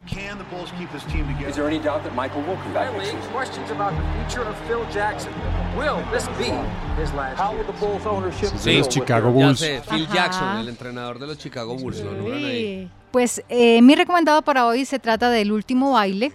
Is 0.07 1.55
there 1.55 1.67
any 1.67 1.77
doubt 1.79 2.03
that 2.03 2.15
Michael 2.15 2.41
will 2.41 2.57
come 2.57 2.73
back 2.73 2.91
next 2.93 3.11
season? 3.11 3.31
questions 3.31 3.69
about 3.69 3.93
the 3.95 4.01
future 4.17 4.41
of 4.41 4.55
Phil 4.67 4.83
Jackson. 4.91 5.31
Will 5.77 6.01
this 6.11 6.27
be 6.39 6.51
his 6.99 7.13
last 7.13 7.37
How 7.39 7.55
will 7.55 7.63
the 7.63 7.73
Bulls 7.73 8.05
ownership 8.05 8.49
de 8.63 8.79
los 8.79 8.87
Chicago 8.89 9.31
Bulls. 9.31 9.59
sé, 9.59 9.81
Phil 9.89 10.05
Ajá. 10.05 10.13
Jackson, 10.13 10.57
el 10.59 10.69
entrenador 10.69 11.19
de 11.19 11.27
los 11.27 11.37
Chicago 11.37 11.75
Bulls. 11.75 11.99
Lo 12.01 12.11
nombran 12.13 12.43
ahí. 12.43 12.85
Sí. 12.85 12.89
Pues 13.11 13.43
eh, 13.49 13.81
mi 13.81 13.95
recomendado 13.95 14.41
para 14.41 14.65
hoy 14.65 14.85
se 14.85 14.97
trata 14.97 15.29
del 15.29 15.51
último 15.51 15.91
baile, 15.91 16.31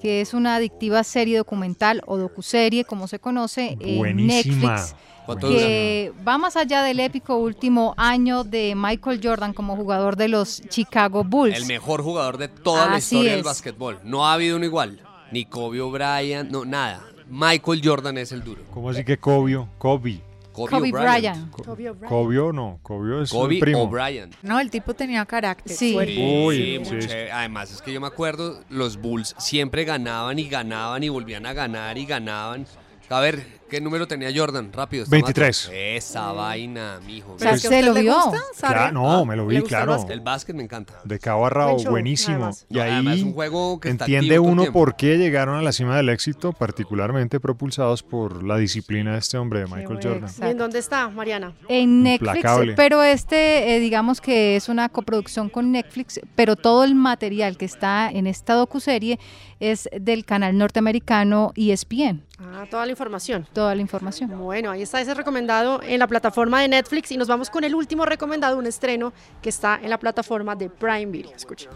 que 0.00 0.20
es 0.20 0.32
una 0.32 0.56
adictiva 0.56 1.02
serie 1.02 1.36
documental 1.36 2.02
o 2.06 2.16
docuserie, 2.16 2.84
como 2.84 3.08
se 3.08 3.18
conoce, 3.18 3.76
en 3.80 3.98
Buenísima. 3.98 4.72
Netflix. 4.74 4.94
¿Cuánto 5.34 5.48
dura? 5.48 5.60
que 5.60 6.12
va 6.26 6.38
más 6.38 6.56
allá 6.56 6.82
del 6.82 7.00
épico 7.00 7.36
último 7.36 7.94
año 7.96 8.44
de 8.44 8.74
Michael 8.76 9.20
Jordan 9.22 9.52
como 9.52 9.76
jugador 9.76 10.16
de 10.16 10.28
los 10.28 10.60
Chicago 10.68 11.24
Bulls. 11.24 11.56
El 11.56 11.66
mejor 11.66 12.02
jugador 12.02 12.38
de 12.38 12.48
toda 12.48 12.88
la 12.88 12.98
historia 12.98 13.30
del 13.30 13.40
es. 13.40 13.44
básquetbol. 13.46 14.00
No 14.04 14.26
ha 14.26 14.34
habido 14.34 14.56
uno 14.56 14.64
igual. 14.64 15.00
Ni 15.32 15.44
Kobe 15.44 15.80
Bryant, 15.82 16.50
no, 16.50 16.64
nada. 16.64 17.04
Michael 17.28 17.80
Jordan 17.84 18.18
es 18.18 18.32
el 18.32 18.42
duro. 18.42 18.62
¿Cómo 18.74 18.90
así 18.90 19.04
que 19.04 19.18
Kobe? 19.18 19.64
Kobe. 19.78 20.20
Kobe, 20.52 20.70
Kobe 20.70 20.90
Bryant. 20.90 21.50
Bryant. 21.50 21.50
Kobe 21.52 21.90
O'Brien. 21.90 22.08
Kobe 22.08 22.52
no, 22.52 22.78
Kobe 22.82 23.22
es 23.22 23.30
Kobe 23.30 23.54
el 23.54 23.60
primo. 23.60 23.82
O'Brien. 23.82 24.30
No, 24.42 24.58
el 24.58 24.68
tipo 24.68 24.94
tenía 24.94 25.24
carácter. 25.24 25.76
Sí. 25.76 25.96
Uy, 25.96 26.82
Sí, 26.84 27.02
sí. 27.02 27.08
Además, 27.32 27.70
es 27.72 27.80
que 27.80 27.92
yo 27.92 28.00
me 28.00 28.08
acuerdo, 28.08 28.60
los 28.68 28.96
Bulls 29.00 29.36
siempre 29.38 29.84
ganaban 29.84 30.38
y 30.40 30.48
ganaban 30.48 31.02
y 31.04 31.08
volvían 31.08 31.46
a 31.46 31.52
ganar 31.52 31.96
y 31.96 32.04
ganaban. 32.04 32.66
A 33.08 33.20
ver, 33.20 33.59
¿qué 33.70 33.80
número 33.80 34.06
tenía 34.06 34.30
Jordan? 34.34 34.72
Rápido. 34.72 35.04
está 35.04 35.14
23. 35.16 35.64
mato. 35.66 35.76
Esa 35.76 36.32
vaina, 36.32 37.00
mijo. 37.06 37.36
¿Pero 37.38 37.52
que 37.52 37.58
se 37.58 37.82
lo 37.82 37.94
vio. 37.94 38.16
Claro, 38.58 38.92
no, 38.92 39.24
me 39.24 39.36
lo 39.36 39.44
¿Le 39.44 39.50
vi, 39.50 39.56
el 39.56 39.62
claro. 39.64 39.92
básquet? 39.92 40.10
El 40.12 40.20
básquet 40.20 40.54
me 40.56 40.62
encanta. 40.62 40.94
De 41.04 41.18
cabo 41.18 41.46
a 41.46 41.50
rabo, 41.50 41.78
show, 41.78 41.90
buenísimo. 41.90 42.50
Y 42.68 42.74
No, 42.74 42.82
además, 42.82 43.14
ahí 43.14 43.22
un 43.22 43.32
juego 43.32 43.80
que 43.80 43.88
entiende 43.90 44.38
uno 44.38 44.72
por 44.72 44.96
qué 44.96 45.16
llegaron 45.16 45.56
a 45.56 45.62
la 45.62 45.72
cima 45.72 45.96
del 45.96 46.08
éxito, 46.08 46.52
particularmente 46.52 47.40
propulsados 47.40 48.02
por 48.02 48.42
la 48.42 48.56
disciplina 48.56 49.12
de 49.12 49.18
este 49.18 49.38
hombre, 49.38 49.60
de 49.60 49.66
Michael. 49.66 49.98
Jordan. 50.02 50.30
¿Y 50.40 50.44
en 50.50 50.58
dónde 50.58 50.78
está, 50.78 51.08
Mariana? 51.08 51.52
En 51.68 52.02
Netflix, 52.02 52.34
Implacable. 52.36 52.74
pero 52.74 53.02
este, 53.02 53.76
eh, 53.76 53.80
digamos 53.80 54.20
que 54.20 54.56
es 54.56 54.68
una 54.68 54.88
coproducción 54.88 55.48
con 55.48 55.70
Netflix, 55.72 56.20
pero 56.34 56.56
todo 56.56 56.84
el 56.84 56.94
material 56.94 57.56
que 57.56 57.64
está 57.64 58.10
en 58.10 58.26
esta 58.26 58.54
docuserie 58.54 59.18
es 59.60 59.88
del 59.92 60.24
canal 60.24 60.56
norteamericano 60.56 61.52
ESPN, 61.54 62.22
Ah, 62.42 62.64
toda 62.70 62.86
la 62.86 62.92
información. 62.92 63.46
Toda 63.60 63.74
la 63.74 63.82
información. 63.82 64.30
Bueno, 64.38 64.70
ahí 64.70 64.80
está 64.80 65.02
ese 65.02 65.12
recomendado 65.12 65.82
en 65.82 65.98
la 65.98 66.06
plataforma 66.06 66.62
de 66.62 66.68
Netflix 66.68 67.12
y 67.12 67.18
nos 67.18 67.28
vamos 67.28 67.50
con 67.50 67.62
el 67.62 67.74
último 67.74 68.06
recomendado, 68.06 68.56
un 68.56 68.64
estreno 68.64 69.12
que 69.42 69.50
está 69.50 69.78
en 69.82 69.90
la 69.90 69.98
plataforma 69.98 70.56
de 70.56 70.70
Prime 70.70 71.04
Video. 71.06 71.36
Escucha. 71.36 71.68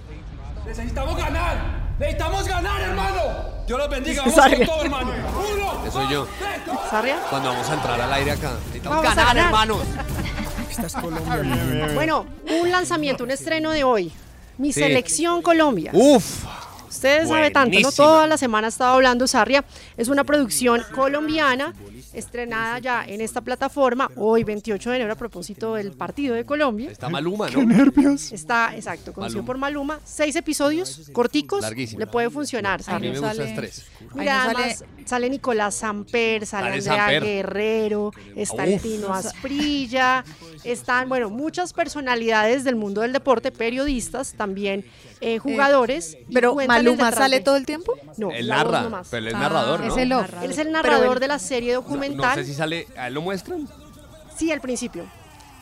Necesitamos 0.66 1.14
ganar. 1.14 1.58
Necesitamos 1.98 2.48
ganar, 2.48 2.80
hermano. 2.80 3.20
Dios 3.66 3.78
los 3.78 3.90
bendiga. 3.90 4.22
Vamos 4.22 4.34
Sarria. 4.40 4.58
con 4.60 4.66
todo, 4.66 4.82
hermano. 4.84 5.10
Uno. 5.54 5.84
Eso 5.86 5.92
soy 5.92 6.08
yo. 6.10 6.26
¿Sarria? 6.90 7.18
Cuando 7.28 7.50
vamos 7.50 7.68
a 7.68 7.74
entrar 7.74 8.00
al 8.00 8.12
aire 8.14 8.30
acá. 8.30 8.52
Necesitamos 8.68 9.02
Vamos 9.02 9.12
a 9.12 9.14
ganar, 9.14 9.36
ganar. 9.36 9.44
hermanos. 9.44 9.78
Bueno, 11.94 12.24
un 12.62 12.70
lanzamiento, 12.70 13.24
un 13.24 13.30
estreno 13.30 13.72
de 13.72 13.84
hoy. 13.84 14.10
Mi 14.56 14.72
Sí. 14.72 14.80
selección 14.80 15.42
Colombia. 15.42 15.90
Uf. 15.92 16.44
Ustedes 16.94 17.28
saben 17.28 17.52
tanto, 17.52 17.78
¿no? 17.80 17.92
Toda 17.92 18.26
la 18.26 18.36
semana 18.36 18.68
ha 18.68 18.70
estado 18.70 18.94
hablando 18.94 19.26
Sarria. 19.26 19.64
Es 19.96 20.08
una 20.08 20.24
producción 20.24 20.82
colombiana 20.94 21.74
estrenada 22.12 22.78
ya 22.78 23.04
en 23.04 23.20
esta 23.20 23.40
plataforma 23.40 24.08
hoy 24.16 24.44
28 24.44 24.90
de 24.90 24.96
enero 24.96 25.12
a 25.12 25.16
propósito 25.16 25.74
del 25.74 25.92
partido 25.92 26.34
de 26.36 26.44
Colombia. 26.46 26.90
Está 26.90 27.08
Maluma, 27.08 27.50
¿no? 27.50 27.64
nervios! 27.64 28.30
Está, 28.32 28.74
exacto, 28.76 29.12
conocido 29.12 29.38
Maluma. 29.42 29.46
por 29.46 29.58
Maluma. 29.58 30.00
Seis 30.04 30.36
episodios 30.36 31.10
corticos. 31.12 31.62
Larguísimo. 31.62 31.98
Le 32.00 32.06
puede 32.06 32.30
funcionar, 32.30 32.80
A 32.80 32.82
Sarria. 32.84 33.10
mí 33.10 33.16
me 33.16 33.20
no 33.20 33.28
gustan 33.28 33.36
sale- 33.46 33.56
tres. 33.56 33.86
Mira, 34.14 34.42
Ahí 34.44 34.48
no 34.52 34.58
además 34.58 34.84
sale 35.06 35.28
Nicolás 35.30 35.74
Samper, 35.74 36.46
sale 36.46 36.80
Sale 36.80 37.00
Andrea 37.00 37.20
Samper. 37.20 37.22
Guerrero, 37.24 38.12
está 38.36 38.64
el 38.64 38.74
Uf. 38.74 38.82
Tino 38.82 39.12
Asprilla, 39.12 40.24
están, 40.62 41.08
bueno, 41.08 41.30
muchas 41.30 41.72
personalidades 41.72 42.62
del 42.64 42.76
mundo 42.76 43.00
del 43.00 43.12
deporte, 43.12 43.50
periodistas, 43.50 44.34
también 44.34 44.84
eh, 45.24 45.38
jugadores. 45.38 46.16
y 46.28 46.34
Pero 46.34 46.60
el 46.60 46.68
Maluma 46.68 47.10
sale 47.12 47.40
todo 47.40 47.56
el 47.56 47.66
tiempo. 47.66 47.94
No, 48.16 48.30
Él 48.30 48.46
la 48.48 48.62
voz 48.62 48.72
narra, 48.72 48.82
nomás. 48.82 49.08
pero 49.10 49.20
él 49.22 49.28
es 49.28 49.34
Ah, 49.34 49.38
narrador, 49.40 49.80
¿no? 49.80 49.86
es 49.92 49.96
el 49.96 50.12
off. 50.12 50.30
Él 50.42 50.50
es 50.50 50.58
el 50.58 50.70
narrador 50.72 51.14
él- 51.16 51.20
de 51.20 51.28
la 51.28 51.38
serie 51.38 51.72
documental. 51.74 52.30
no 52.30 52.34
sé 52.34 52.44
si 52.44 52.54
sale, 52.54 52.86
¿a 52.96 53.08
él 53.08 53.14
lo 53.14 53.22
muestran? 53.22 53.68
Sí, 54.36 54.50
al 54.52 54.60
principio. 54.60 55.04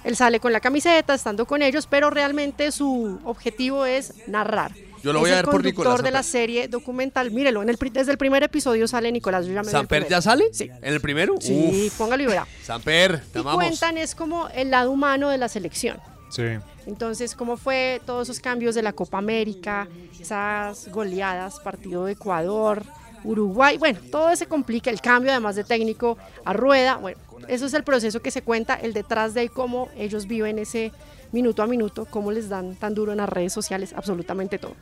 Él 0.05 0.17
sale 0.17 0.41
con 0.41 0.53
la 0.53 0.59
camiseta, 0.61 1.15
estando 1.15 1.47
con 1.47 1.63
ellos, 1.63 1.87
pero 1.89 2.11
realmente 2.11 2.73
su 2.73 3.21
objetivo 3.25 3.87
es 3.87 4.15
narrar. 4.27 4.73
Yo 5.03 5.13
lo 5.13 5.19
Es 5.19 5.23
voy 5.23 5.31
a 5.31 5.35
el 5.35 5.37
ver 5.37 5.45
por 5.53 5.65
Nicolás 5.65 5.75
conductor 5.91 6.05
de 6.05 6.11
la 6.13 6.23
serie 6.23 6.69
documental. 6.69 7.31
Mírelo, 7.31 7.63
en 7.63 7.69
el, 7.69 7.77
desde 7.93 8.11
el 8.13 8.19
primer 8.19 8.43
episodio 8.43 8.87
sale 8.89 9.11
Nicolás. 9.13 9.47
Yo 9.47 9.53
ya 9.53 9.61
me 9.63 9.67
vi 9.67 9.69
el 9.69 9.73
¿Samper 9.73 10.01
primero. 10.03 10.11
ya 10.11 10.23
sale? 10.23 10.45
Sí. 10.53 10.71
¿En 10.81 10.93
el 10.93 11.01
primero? 11.01 11.35
Sí, 11.41 11.87
Uf. 11.89 11.99
póngalo 11.99 12.23
y 12.23 12.27
verá. 12.27 12.47
Samper, 12.65 13.21
te 13.33 13.39
Y 13.39 13.43
amamos. 13.43 13.63
cuentan 13.65 13.97
es 13.99 14.15
como 14.15 14.49
el 14.49 14.71
lado 14.71 14.91
humano 14.91 15.29
de 15.29 15.39
la 15.39 15.49
selección. 15.49 15.99
Sí. 16.31 16.43
Entonces, 16.87 17.35
¿cómo 17.35 17.57
fue 17.57 18.01
todos 18.07 18.29
esos 18.29 18.41
cambios 18.41 18.75
de 18.75 18.83
la 18.83 18.93
Copa 18.93 19.19
América, 19.19 19.89
esas 20.19 20.89
goleadas, 20.89 21.61
partido 21.61 22.07
de 22.07 22.13
Ecuador, 22.13 22.83
Uruguay? 23.25 23.79
Bueno, 23.79 24.01
todo 24.11 24.35
se 24.37 24.47
complica, 24.47 24.91
el 24.91 25.01
cambio 25.01 25.31
además 25.31 25.57
de 25.57 25.65
técnico 25.65 26.19
a 26.45 26.53
rueda. 26.53 26.97
Bueno, 26.97 27.19
eso 27.49 27.67
es 27.67 27.75
el 27.75 27.85
proceso 27.85 28.21
que 28.21 28.31
se 28.31 28.43
cuenta, 28.43 28.75
el 28.75 28.93
detrás 28.93 29.35
de 29.35 29.49
cómo 29.49 29.89
ellos 29.97 30.27
viven 30.27 30.59
ese 30.59 30.93
minuto 31.33 31.63
a 31.63 31.67
minuto, 31.67 32.07
cómo 32.11 32.31
les 32.31 32.49
dan 32.49 32.77
tan 32.77 32.95
duro 32.95 33.13
en 33.13 33.19
las 33.19 33.29
redes 33.29 33.53
sociales, 33.53 33.95
absolutamente 33.97 34.59
todo. 34.59 34.75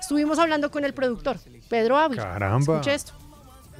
Estuvimos 0.00 0.38
hablando 0.38 0.70
con 0.70 0.84
el 0.84 0.94
productor, 0.94 1.38
Pedro 1.68 1.96
Ávila. 1.98 2.22
Caramba. 2.22 2.74
Escuche 2.74 2.94
esto. 2.94 3.27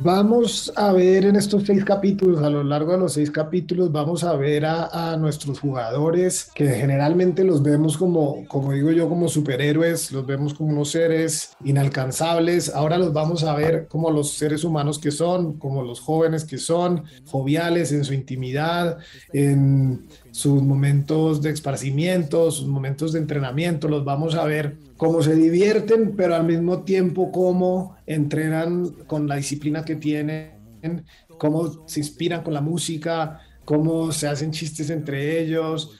Vamos 0.00 0.72
a 0.76 0.92
ver 0.92 1.24
en 1.24 1.34
estos 1.34 1.64
seis 1.64 1.84
capítulos, 1.84 2.40
a 2.44 2.50
lo 2.50 2.62
largo 2.62 2.92
de 2.92 2.98
los 2.98 3.14
seis 3.14 3.32
capítulos, 3.32 3.90
vamos 3.90 4.22
a 4.22 4.36
ver 4.36 4.64
a, 4.64 5.16
nuestros 5.18 5.58
jugadores 5.58 6.50
que 6.54 6.68
generalmente 6.68 7.42
los 7.42 7.64
vemos 7.64 7.98
como, 7.98 8.46
como 8.46 8.72
digo 8.72 8.92
yo, 8.92 9.08
como 9.08 9.28
superhéroes, 9.28 10.12
los 10.12 10.24
vemos 10.24 10.54
como 10.54 10.70
unos 10.70 10.92
seres 10.92 11.56
inalcanzables. 11.64 12.72
Ahora 12.72 12.96
los 12.96 13.12
vamos 13.12 13.42
a 13.42 13.56
ver 13.56 13.88
como 13.88 14.12
los 14.12 14.34
seres 14.34 14.62
humanos 14.62 15.00
que 15.00 15.10
son, 15.10 15.58
como 15.58 15.82
los 15.82 15.98
jóvenes 15.98 16.44
que 16.44 16.58
son, 16.58 17.02
joviales 17.26 17.90
en 17.90 18.04
su 18.04 18.14
intimidad, 18.14 18.98
en 19.32 20.06
sus 20.40 20.62
momentos 20.62 21.42
de 21.42 21.50
esparcimiento, 21.50 22.50
sus 22.50 22.68
momentos 22.68 23.12
de 23.12 23.18
entrenamiento, 23.18 23.88
los 23.88 24.04
vamos 24.04 24.34
a 24.36 24.44
ver 24.44 24.78
cómo 24.96 25.20
se 25.22 25.34
divierten, 25.34 26.14
pero 26.16 26.34
al 26.36 26.44
mismo 26.44 26.84
tiempo 26.84 27.32
cómo 27.32 27.96
entrenan 28.06 28.86
con 29.06 29.26
la 29.26 29.36
disciplina 29.36 29.84
que 29.84 29.96
tienen, 29.96 31.04
cómo 31.38 31.82
se 31.88 32.00
inspiran 32.00 32.42
con 32.44 32.54
la 32.54 32.60
música, 32.60 33.40
cómo 33.64 34.12
se 34.12 34.28
hacen 34.28 34.50
chistes 34.52 34.90
entre 34.90 35.40
ellos. 35.42 35.90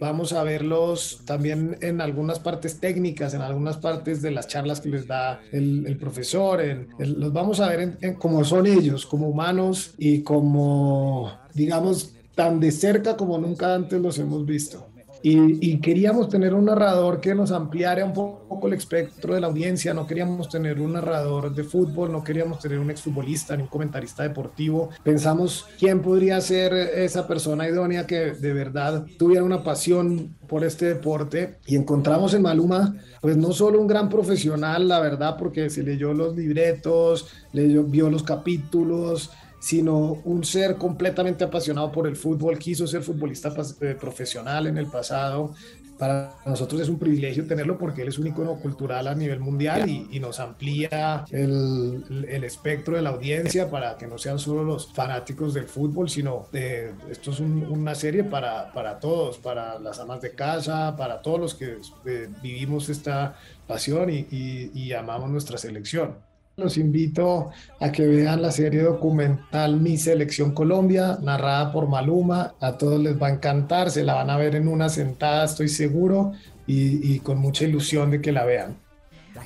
Vamos 0.00 0.32
a 0.32 0.42
verlos 0.44 1.20
también 1.26 1.76
en 1.80 2.00
algunas 2.00 2.38
partes 2.38 2.80
técnicas, 2.80 3.34
en 3.34 3.42
algunas 3.42 3.76
partes 3.76 4.22
de 4.22 4.30
las 4.30 4.46
charlas 4.48 4.80
que 4.80 4.88
les 4.88 5.06
da 5.06 5.40
el, 5.52 5.86
el 5.86 5.96
profesor. 5.98 6.60
en- 6.62 6.88
en- 6.98 7.20
los 7.20 7.32
vamos 7.32 7.60
a 7.60 7.68
ver 7.68 7.80
en, 7.80 7.98
en 8.00 8.14
cómo 8.14 8.44
son 8.44 8.66
ellos, 8.66 9.04
como 9.06 9.28
humanos 9.28 9.94
y 9.98 10.22
como, 10.22 11.30
digamos, 11.54 12.13
tan 12.34 12.60
de 12.60 12.70
cerca 12.72 13.16
como 13.16 13.38
nunca 13.38 13.74
antes 13.74 14.00
los 14.00 14.18
hemos 14.18 14.44
visto. 14.44 14.88
Y, 15.22 15.70
y 15.70 15.80
queríamos 15.80 16.28
tener 16.28 16.52
un 16.52 16.66
narrador 16.66 17.18
que 17.18 17.34
nos 17.34 17.50
ampliara 17.50 18.04
un 18.04 18.12
poco 18.12 18.66
el 18.66 18.74
espectro 18.74 19.34
de 19.34 19.40
la 19.40 19.46
audiencia, 19.46 19.94
no 19.94 20.06
queríamos 20.06 20.48
tener 20.48 20.80
un 20.80 20.92
narrador 20.92 21.54
de 21.54 21.64
fútbol, 21.64 22.12
no 22.12 22.22
queríamos 22.22 22.58
tener 22.58 22.78
un 22.78 22.90
exfutbolista 22.90 23.56
ni 23.56 23.62
un 23.62 23.68
comentarista 23.68 24.22
deportivo. 24.22 24.90
Pensamos 25.02 25.66
quién 25.78 26.02
podría 26.02 26.40
ser 26.40 26.74
esa 26.74 27.26
persona 27.26 27.66
idónea 27.66 28.06
que 28.06 28.32
de 28.32 28.52
verdad 28.52 29.06
tuviera 29.18 29.42
una 29.42 29.64
pasión 29.64 30.36
por 30.46 30.62
este 30.62 30.86
deporte 30.86 31.56
y 31.66 31.76
encontramos 31.76 32.34
en 32.34 32.42
Maluma 32.42 32.94
pues 33.20 33.36
no 33.38 33.52
solo 33.52 33.80
un 33.80 33.86
gran 33.86 34.10
profesional, 34.10 34.86
la 34.86 35.00
verdad, 35.00 35.36
porque 35.38 35.70
se 35.70 35.82
leyó 35.82 36.12
los 36.12 36.36
libretos, 36.36 37.28
leyó, 37.52 37.82
vio 37.82 38.10
los 38.10 38.22
capítulos, 38.22 39.30
sino 39.64 40.20
un 40.26 40.44
ser 40.44 40.76
completamente 40.76 41.42
apasionado 41.42 41.90
por 41.90 42.06
el 42.06 42.16
fútbol, 42.16 42.58
quiso 42.58 42.86
ser 42.86 43.02
futbolista 43.02 43.50
eh, 43.80 43.96
profesional 43.98 44.66
en 44.66 44.76
el 44.76 44.88
pasado. 44.88 45.54
Para 45.98 46.34
nosotros 46.44 46.82
es 46.82 46.90
un 46.90 46.98
privilegio 46.98 47.46
tenerlo 47.46 47.78
porque 47.78 48.02
él 48.02 48.08
es 48.08 48.18
un 48.18 48.26
icono 48.26 48.56
cultural 48.56 49.06
a 49.08 49.14
nivel 49.14 49.40
mundial 49.40 49.88
y, 49.88 50.20
nos 50.20 50.38
amplía 50.38 51.24
el, 51.30 52.44
espectro 52.44 52.96
de 52.96 53.00
la 53.00 53.08
audiencia 53.10 53.70
para 53.70 53.96
que 53.96 54.06
no 54.06 54.18
sean 54.18 54.38
solo 54.38 54.64
los 54.64 54.92
fanáticos 54.92 55.54
del 55.54 55.64
fútbol, 55.66 56.10
sino 56.10 56.48
eh, 56.52 56.92
esto 57.10 57.30
es 57.30 57.40
un- 57.40 57.64
una 57.64 57.94
serie 57.94 58.22
para, 58.22 58.70
para 58.70 59.00
todos, 59.00 59.38
para 59.38 59.78
las 59.78 59.98
amas 59.98 60.20
de 60.20 60.32
casa, 60.34 60.94
para 60.94 61.22
todos 61.22 61.40
los 61.40 61.54
que 61.54 61.78
eh, 62.04 62.28
vivimos 62.42 62.90
esta 62.90 63.36
pasión 63.66 64.10
y- 64.10 64.26
y 64.74 64.92
amamos 64.92 65.30
nuestra 65.30 65.56
selección. 65.56 66.16
Los 66.56 66.76
invito 66.78 67.50
a 67.80 67.90
que 67.90 68.06
vean 68.06 68.40
la 68.40 68.52
serie 68.52 68.82
documental 68.82 69.80
Mi 69.80 69.96
Selección 69.96 70.52
Colombia, 70.52 71.18
narrada 71.20 71.72
por 71.72 71.88
Maluma. 71.88 72.54
A 72.60 72.78
todos 72.78 73.00
les 73.00 73.20
va 73.20 73.26
a 73.26 73.30
encantar, 73.30 73.90
se 73.90 74.04
la 74.04 74.14
van 74.14 74.30
a 74.30 74.36
ver 74.36 74.54
en 74.54 74.68
una 74.68 74.88
sentada, 74.88 75.44
estoy 75.46 75.68
seguro, 75.68 76.32
y, 76.66 77.12
y 77.12 77.18
con 77.18 77.38
mucha 77.38 77.64
ilusión 77.64 78.12
de 78.12 78.20
que 78.20 78.30
la 78.30 78.44
vean. 78.44 78.76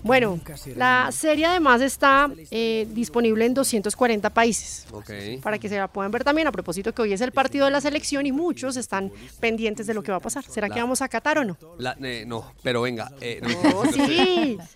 Bueno, 0.03 0.39
la 0.77 1.09
serie 1.11 1.47
además 1.47 1.81
está 1.81 2.31
eh, 2.51 2.87
disponible 2.93 3.47
en 3.47 3.55
240 3.55 4.29
países. 4.29 4.87
Ok. 4.93 5.11
para 5.43 5.59
que 5.59 5.71
se 5.71 5.79
la 5.79 5.89
puedan 5.89 6.11
ver 6.13 6.25
también 6.25 6.47
a 6.47 6.53
propósito 6.53 6.93
que 6.93 7.01
hoy 7.01 7.15
es 7.15 7.23
el 7.23 7.33
partido 7.33 7.65
de 7.65 7.71
la 7.71 7.81
selección 7.81 8.27
y 8.27 8.33
muchos 8.33 8.77
están 8.77 9.11
pendientes 9.41 9.87
de 9.87 9.95
lo 9.95 10.03
que 10.03 10.11
va 10.11 10.19
a 10.19 10.21
pasar. 10.21 10.45
¿Será 10.45 10.69
que 10.69 10.79
vamos 10.79 11.01
a 11.01 11.09
Qatar 11.09 11.39
o 11.39 11.45
no? 11.47 11.57
La- 11.79 11.97
eh, 12.03 12.25
no, 12.27 12.53
pero 12.63 12.83
venga. 12.83 13.11
eh, 13.23 13.41
no, 13.43 13.91
sí. 13.91 14.59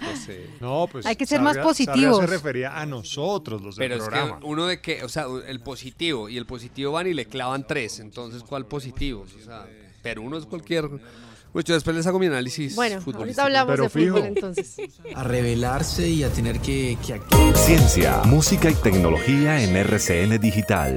No 0.00 0.16
sé. 0.16 0.46
No, 0.60 0.88
pues. 0.90 1.06
Hay 1.06 1.16
que 1.16 1.26
ser 1.26 1.40
más 1.40 1.56
Sarria- 1.56 1.62
positivos. 1.62 2.20
Se 2.20 2.26
refería 2.26 2.78
a 2.78 2.86
nosotros, 2.86 3.62
los 3.62 3.76
del 3.76 3.88
Pero 3.88 4.02
es 4.02 4.08
programa. 4.08 4.40
que 4.40 4.46
uno 4.46 4.66
de 4.66 4.80
que, 4.80 5.02
o 5.04 5.08
sea, 5.08 5.26
el 5.46 5.60
positivo 5.60 6.28
y 6.28 6.36
el 6.36 6.46
positivo 6.46 6.92
van 6.92 7.06
y 7.06 7.14
le 7.14 7.26
clavan 7.26 7.66
tres. 7.66 8.00
Entonces, 8.00 8.42
¿cuál 8.42 8.66
positivo? 8.66 9.24
O 9.40 9.44
sea, 9.44 9.66
pero 10.02 10.22
uno 10.22 10.36
es 10.38 10.46
cualquier. 10.46 10.88
Pues 11.52 11.64
yo 11.64 11.72
después 11.74 11.96
les 11.96 12.06
hago 12.06 12.18
mi 12.18 12.26
análisis. 12.26 12.74
Bueno, 12.74 13.00
ahorita 13.02 13.44
hablamos 13.44 13.78
de 13.78 13.88
fútbol 13.88 14.26
entonces. 14.26 14.76
A 15.14 15.24
revelarse 15.24 16.06
y 16.08 16.22
a 16.22 16.28
tener 16.28 16.60
que, 16.60 16.98
que. 17.06 17.18
Ciencia, 17.54 18.20
música 18.24 18.68
y 18.68 18.74
tecnología 18.74 19.62
en 19.62 19.74
RCN 19.74 20.38
Digital. 20.38 20.96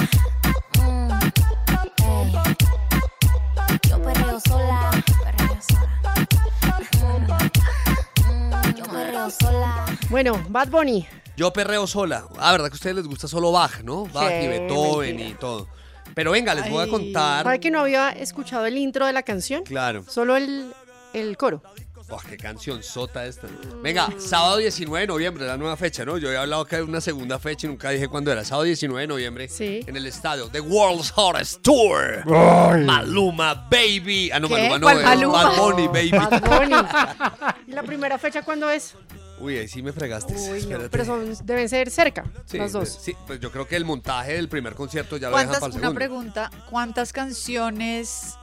Bueno, 10.23 10.45
Bad 10.49 10.67
Bunny. 10.69 11.07
Yo 11.35 11.51
perreo 11.51 11.87
sola. 11.87 12.25
Ah, 12.37 12.51
¿verdad 12.51 12.67
que 12.67 12.73
a 12.73 12.75
ustedes 12.75 12.95
les 12.97 13.07
gusta 13.07 13.27
solo 13.27 13.51
Bach, 13.51 13.81
no? 13.83 14.05
Bach 14.05 14.31
y 14.31 14.41
Sí, 14.43 14.47
Beethoven 14.49 15.15
mentira. 15.15 15.29
y 15.31 15.33
todo. 15.33 15.67
Pero 16.13 16.29
venga, 16.29 16.53
les 16.53 16.69
voy 16.69 16.87
a 16.87 16.87
contar. 16.87 17.43
¿Sabe 17.43 17.59
que 17.59 17.71
no 17.71 17.79
había 17.79 18.11
escuchado 18.11 18.67
el 18.67 18.77
intro 18.77 19.07
de 19.07 19.13
la 19.13 19.23
canción? 19.23 19.63
Claro. 19.63 20.03
Solo 20.07 20.37
el, 20.37 20.71
el 21.13 21.37
coro. 21.37 21.63
Oh, 22.11 22.19
qué 22.29 22.37
canción 22.37 22.83
sota 22.83 23.25
esta. 23.25 23.47
Venga, 23.81 24.09
sábado 24.19 24.57
19 24.57 25.01
de 25.01 25.07
noviembre, 25.07 25.47
la 25.47 25.57
nueva 25.57 25.75
fecha, 25.75 26.05
¿no? 26.05 26.19
Yo 26.19 26.27
había 26.27 26.41
hablado 26.41 26.65
que 26.65 26.75
era 26.75 26.85
una 26.85 27.01
segunda 27.01 27.39
fecha 27.39 27.65
y 27.65 27.71
nunca 27.71 27.89
dije 27.89 28.07
cuándo 28.07 28.31
era. 28.31 28.45
Sábado 28.45 28.65
19 28.65 29.01
de 29.01 29.07
noviembre. 29.07 29.49
En 29.57 29.95
el 29.95 30.05
estadio. 30.05 30.49
The 30.49 30.61
World's 30.61 31.11
Hottest 31.15 31.63
Tour. 31.63 32.23
Ay. 32.31 32.83
Maluma, 32.83 33.55
baby. 33.71 34.29
Ah, 34.31 34.39
no, 34.39 34.49
¿Qué? 34.49 34.69
Maluma 34.69 34.77
no. 34.77 34.85
¿Cuál 34.85 34.97
es 34.99 35.03
Maluma? 35.03 35.43
Bad 35.45 35.57
Bunny, 35.57 35.87
baby. 35.87 36.11
Bad 36.11 36.41
Bunny. 36.41 37.55
¿Y 37.65 37.71
la 37.71 37.81
primera 37.81 38.19
fecha 38.19 38.43
cuándo 38.43 38.69
es? 38.69 38.93
Uy, 39.41 39.57
ahí 39.57 39.67
sí 39.67 39.81
me 39.81 39.91
fregaste. 39.91 40.33
Uy, 40.33 40.65
no, 40.69 40.79
pero 40.89 41.03
son, 41.05 41.33
deben 41.45 41.67
ser 41.67 41.89
cerca, 41.89 42.23
Sí, 42.45 42.57
las 42.57 42.71
dos. 42.71 42.89
sí, 43.01 43.15
pues 43.27 43.39
yo 43.39 43.51
creo 43.51 43.67
que 43.67 43.75
el 43.75 43.85
montaje 43.85 44.33
del 44.33 44.47
primer 44.49 44.75
concierto 44.75 45.17
ya 45.17 45.29
lo 45.29 45.35
dejan 45.37 45.47
¿Cuántas, 45.49 45.59
para 45.61 45.71
el 45.71 45.77
una 45.77 45.81
segundo. 45.87 45.95
pregunta, 45.97 46.51
¿cuántas 46.69 47.11
canciones 47.13 48.35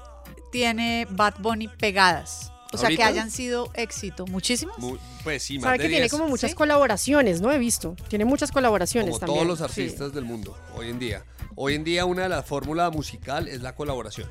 tiene 0.51 1.07
Bad 1.11 1.35
Bunny 1.41 1.69
pegadas? 1.69 2.53
O 2.73 2.77
sea, 2.77 2.91
que 2.91 3.03
hayan 3.03 3.31
sido 3.31 3.71
éxito. 3.75 4.27
Muchísimos. 4.27 4.77
Mu- 4.79 4.99
Pues 5.25 5.43
sí, 5.43 5.55
más 5.59 5.65
Sabe 5.65 5.79
de 5.79 5.83
que 5.85 5.89
tiene 5.89 6.03
10. 6.03 6.13
como 6.13 6.29
muchas 6.29 6.55
colaboraciones, 6.55 7.41
¿no? 7.41 7.51
He 7.51 7.57
visto. 7.59 7.97
Tiene 8.09 8.27
muchas 8.27 8.53
colaboraciones 8.53 9.09
Como 9.13 9.21
también. 9.21 9.47
todos 9.47 9.59
los 9.61 9.73
Sí. 9.73 9.83
artistas 9.83 10.13
del 10.13 10.27
mundo 10.27 10.55
hoy 10.75 10.91
en 10.91 10.99
día. 10.99 11.25
Hoy 11.57 11.75
en 11.75 11.83
día 11.85 12.05
una 12.05 12.25
de 12.25 12.29
las 12.29 12.45
fórmulas 12.45 12.93
musical 12.93 13.49
es 13.49 13.63
la 13.63 13.75
colaboración. 13.75 14.31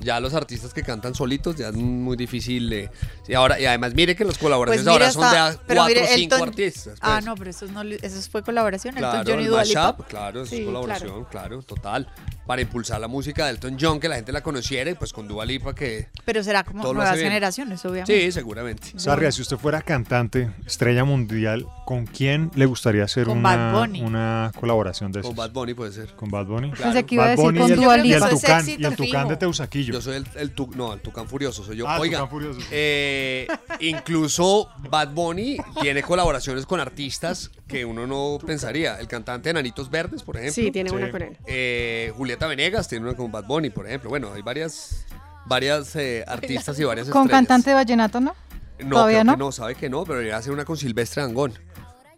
Ya 0.00 0.20
los 0.20 0.34
artistas 0.34 0.74
que 0.74 0.82
cantan 0.82 1.14
solitos 1.14 1.56
ya 1.56 1.68
es 1.68 1.74
muy 1.74 2.16
difícil 2.16 2.68
de... 2.68 2.90
Y, 3.28 3.34
ahora, 3.34 3.58
y 3.60 3.64
además 3.66 3.94
mire 3.94 4.14
que 4.16 4.24
las 4.24 4.36
colaboraciones 4.38 4.84
Pues 4.84 4.92
ahora 4.92 5.10
son 5.12 5.30
de 5.32 5.38
a 5.38 5.58
pero 5.66 5.80
cuatro 5.82 5.84
o 5.84 6.04
mire, 6.04 6.06
cinco 6.16 6.34
Elton- 6.36 6.48
artistas. 6.48 6.98
Ah, 7.00 7.12
pues. 7.14 7.24
no, 7.24 7.34
pero 7.36 7.50
eso, 7.50 7.66
no, 7.66 7.82
eso 7.82 8.30
fue 8.30 8.42
colaboración. 8.42 8.94
Claro, 8.94 9.20
Elton 9.20 9.32
John 9.34 9.40
y 9.40 9.44
el 9.44 9.50
Dua 9.50 9.64
Lipa. 9.64 9.80
mashup, 9.82 10.06
claro, 10.06 10.42
eso 10.42 10.50
Sí, 10.50 10.60
es 10.60 10.66
colaboración, 10.66 11.24
claro. 11.30 11.62
total. 11.62 12.08
Para 12.46 12.60
impulsar 12.60 13.00
la 13.00 13.08
música 13.08 13.46
de 13.46 13.52
Elton 13.52 13.78
John, 13.80 13.98
que 14.00 14.08
la 14.08 14.16
gente 14.16 14.30
la 14.32 14.42
conociera, 14.42 14.90
y 14.90 14.94
pues 14.94 15.12
con 15.14 15.26
Dua 15.26 15.46
Lipa 15.46 15.74
que... 15.74 16.08
Pero 16.26 16.42
será 16.44 16.64
como 16.64 16.82
nuevas 16.92 17.16
generaciones, 17.18 17.82
obviamente. 17.86 18.24
Sí, 18.26 18.32
seguramente. 18.32 18.92
Sarria, 18.98 19.32
si 19.32 19.40
usted 19.40 19.56
fuera 19.56 19.80
cantante, 19.80 20.50
estrella 20.66 21.04
mundial, 21.04 21.66
¿con 21.86 22.04
quién 22.06 22.50
le 22.54 22.66
gustaría 22.66 23.04
hacer 23.04 23.24
Con 23.26 23.38
una, 23.38 23.88
una 24.02 24.52
colaboración 24.60 25.10
de 25.12 25.22
Con 25.22 25.32
esas? 25.32 25.36
Bad 25.36 25.52
Bunny 25.52 25.72
puede 25.74 25.92
ser. 25.92 26.12
¿Con 26.14 26.30
Bad 26.30 26.46
Bunny? 26.46 26.70
Pensé 26.72 27.04
que 27.06 27.14
iba 27.14 27.24
a 27.24 27.26
Bad 27.28 27.36
decir 27.36 27.44
Bunny 27.46 27.58
con 27.60 27.68
y 27.70 27.72
el- 27.72 27.80
Dua 27.80 27.96
Y 27.96 28.00
el 28.00 28.06
Lipa. 28.06 28.16
Eso 28.28 28.36
Tucán, 28.36 28.68
y 28.68 28.84
el 28.84 28.96
Tucán 28.96 29.28
de 29.28 29.36
Teusaquillo. 29.36 29.83
Yo 29.92 30.00
soy 30.00 30.16
el, 30.16 30.26
el 30.36 30.50
tu- 30.52 30.70
no, 30.74 30.92
el 30.92 31.00
Tucán 31.00 31.28
Furioso, 31.28 31.64
soy 31.64 31.76
yo. 31.76 31.88
Ah, 31.88 31.98
Oiga, 32.00 32.18
Tucán 32.18 32.30
Furioso. 32.30 32.60
eh, 32.70 33.46
incluso 33.80 34.68
Bad 34.90 35.10
Bunny 35.10 35.58
tiene 35.80 36.02
colaboraciones 36.02 36.66
con 36.66 36.80
artistas 36.80 37.50
que 37.68 37.84
uno 37.84 38.06
no 38.06 38.38
pensaría. 38.44 38.98
El 38.98 39.08
cantante 39.08 39.48
de 39.48 39.54
Nanitos 39.54 39.90
Verdes, 39.90 40.22
por 40.22 40.36
ejemplo. 40.36 40.54
Sí, 40.54 40.70
tiene 40.70 40.90
una 40.90 41.10
con 41.10 41.22
él. 41.22 41.36
Eh, 41.46 42.12
Julieta 42.16 42.46
Venegas 42.46 42.88
tiene 42.88 43.06
una 43.06 43.16
con 43.16 43.30
Bad 43.30 43.44
Bunny, 43.44 43.70
por 43.70 43.86
ejemplo. 43.86 44.10
Bueno, 44.10 44.32
hay 44.34 44.42
varias, 44.42 45.06
varias 45.46 45.94
eh, 45.96 46.24
artistas 46.26 46.78
y 46.78 46.84
varias 46.84 47.08
Con 47.08 47.22
estrellas. 47.22 47.38
cantante 47.40 47.70
de 47.70 47.74
vallenato, 47.74 48.20
¿no? 48.20 48.34
No, 48.80 48.90
¿Todavía 48.90 49.20
creo 49.20 49.24
no? 49.24 49.32
que 49.32 49.38
no, 49.38 49.52
sabe 49.52 49.74
que 49.76 49.88
no, 49.88 50.04
pero 50.04 50.22
iba 50.22 50.34
a 50.34 50.38
hacer 50.38 50.52
una 50.52 50.64
con 50.64 50.76
Silvestre 50.76 51.22
Angón. 51.22 51.52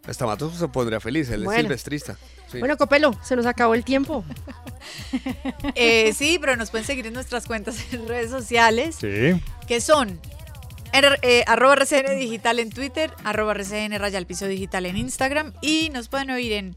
Estamato 0.09 0.51
se 0.53 0.69
pondría 0.69 1.01
feliz, 1.01 1.29
él 1.31 1.45
Bueno. 1.45 1.59
es 1.59 1.65
silvestrista. 1.65 2.17
Sí. 2.51 2.59
Bueno, 2.61 2.77
Copelo, 2.77 3.13
se 3.23 3.35
nos 3.37 3.47
acabó 3.47 3.75
el 3.75 3.85
tiempo. 3.85 4.25
Eh, 5.75 6.13
sí, 6.15 6.39
pero 6.41 6.57
nos 6.57 6.71
pueden 6.71 6.87
seguir 6.87 7.07
en 7.07 7.13
nuestras 7.15 7.47
cuentas 7.47 7.77
en 7.93 8.07
redes 8.07 8.31
sociales, 8.31 8.97
Sí. 9.01 9.41
que 9.67 9.81
son 9.81 10.21
R- 10.93 11.19
eh, 11.23 11.43
arroba 11.47 11.75
RCN 11.75 12.17
Digital 12.17 12.61
en 12.61 12.71
Twitter, 12.71 13.13
arroba 13.25 13.53
RCN 13.53 13.99
Raya 13.99 14.19
al 14.19 14.27
Piso 14.27 14.47
Digital 14.47 14.87
en 14.87 14.97
Instagram 14.97 15.53
y 15.61 15.91
nos 15.93 16.09
pueden 16.09 16.31
oír 16.31 16.53
en 16.53 16.77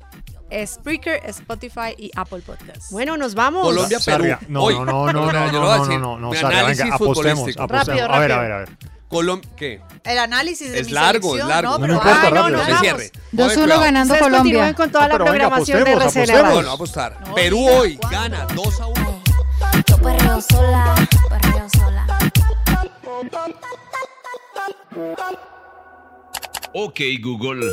Spreaker, 0.66 1.22
Spotify 1.28 1.94
y 1.98 2.10
Apple 2.16 2.42
Podcasts. 2.42 2.90
Bueno, 2.92 3.16
nos 3.16 3.36
vamos. 3.36 3.62
Colombia, 3.64 4.00
Perú. 4.04 4.26
No, 4.48 4.70
no, 4.72 4.86
no, 4.86 5.14
no, 5.14 5.32
no, 5.32 5.46
yo 5.46 5.52
no, 5.52 5.52
lo 5.52 5.62
voy 5.62 5.70
a 5.70 5.78
no, 5.78 5.84
decir. 5.86 6.00
no, 6.00 6.20
no, 6.20 6.30
Mi 6.32 6.38
Sarria, 6.38 6.60
análisis 6.60 6.84
venga, 6.86 6.96
apostemos, 6.96 7.38
futbolístico. 7.40 7.64
apostemos. 7.64 8.02
Rápido, 8.02 8.16
A 8.16 8.20
ver, 8.20 8.32
a 8.32 8.36
rápido. 8.36 8.42
ver, 8.42 8.52
a 8.52 8.58
ver. 8.58 8.70
Colom 9.10 9.42
¿Qué? 9.58 9.82
El 10.04 10.18
análisis 10.20 10.72
de 10.72 10.80
Es 10.80 10.88
mi 10.88 10.94
largo, 10.94 11.36
es 11.36 11.44
largo. 11.44 11.72
¿no? 11.72 11.78
No 11.80 11.82
Pero, 11.82 11.94
importa, 11.96 12.22
ay, 12.28 12.32
no, 12.34 12.50
no 12.50 12.62
hagamos. 12.62 12.80
cierre. 12.82 13.12
2-1 13.34 13.54
Cuidado. 13.64 13.82
ganando 13.82 14.14
Ustedes 14.14 14.22
Colombia. 14.32 14.74
con 14.76 14.92
toda 14.92 15.08
No, 15.08 15.10
la 15.10 15.18
venga, 15.18 15.32
programación 15.32 15.84
de 15.84 15.92
apostemos, 15.94 16.14
RCN 16.16 16.22
apostemos. 16.22 16.42
Radio. 16.44 16.54
Bueno, 16.54 16.70
vamos 16.70 16.98
a 16.98 17.04
apostar. 17.10 17.28
No, 17.28 17.36
Perú 17.36 17.68
hoy 17.68 17.98
¿cuándo? 17.98 18.18
gana 18.38 18.48
2 18.54 18.82
a 18.82 18.86
1. 18.88 19.24
Yo 19.88 19.98
perreo 19.98 20.42
sola, 20.42 20.96
perreo 21.30 21.68
sola. 21.76 22.08
Ok 26.74 27.00
Google. 27.22 27.66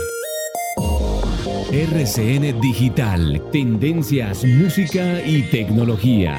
RCN 1.70 2.60
Digital, 2.60 3.42
tendencias, 3.52 4.42
música 4.44 5.20
y 5.20 5.42
tecnología. 5.50 6.38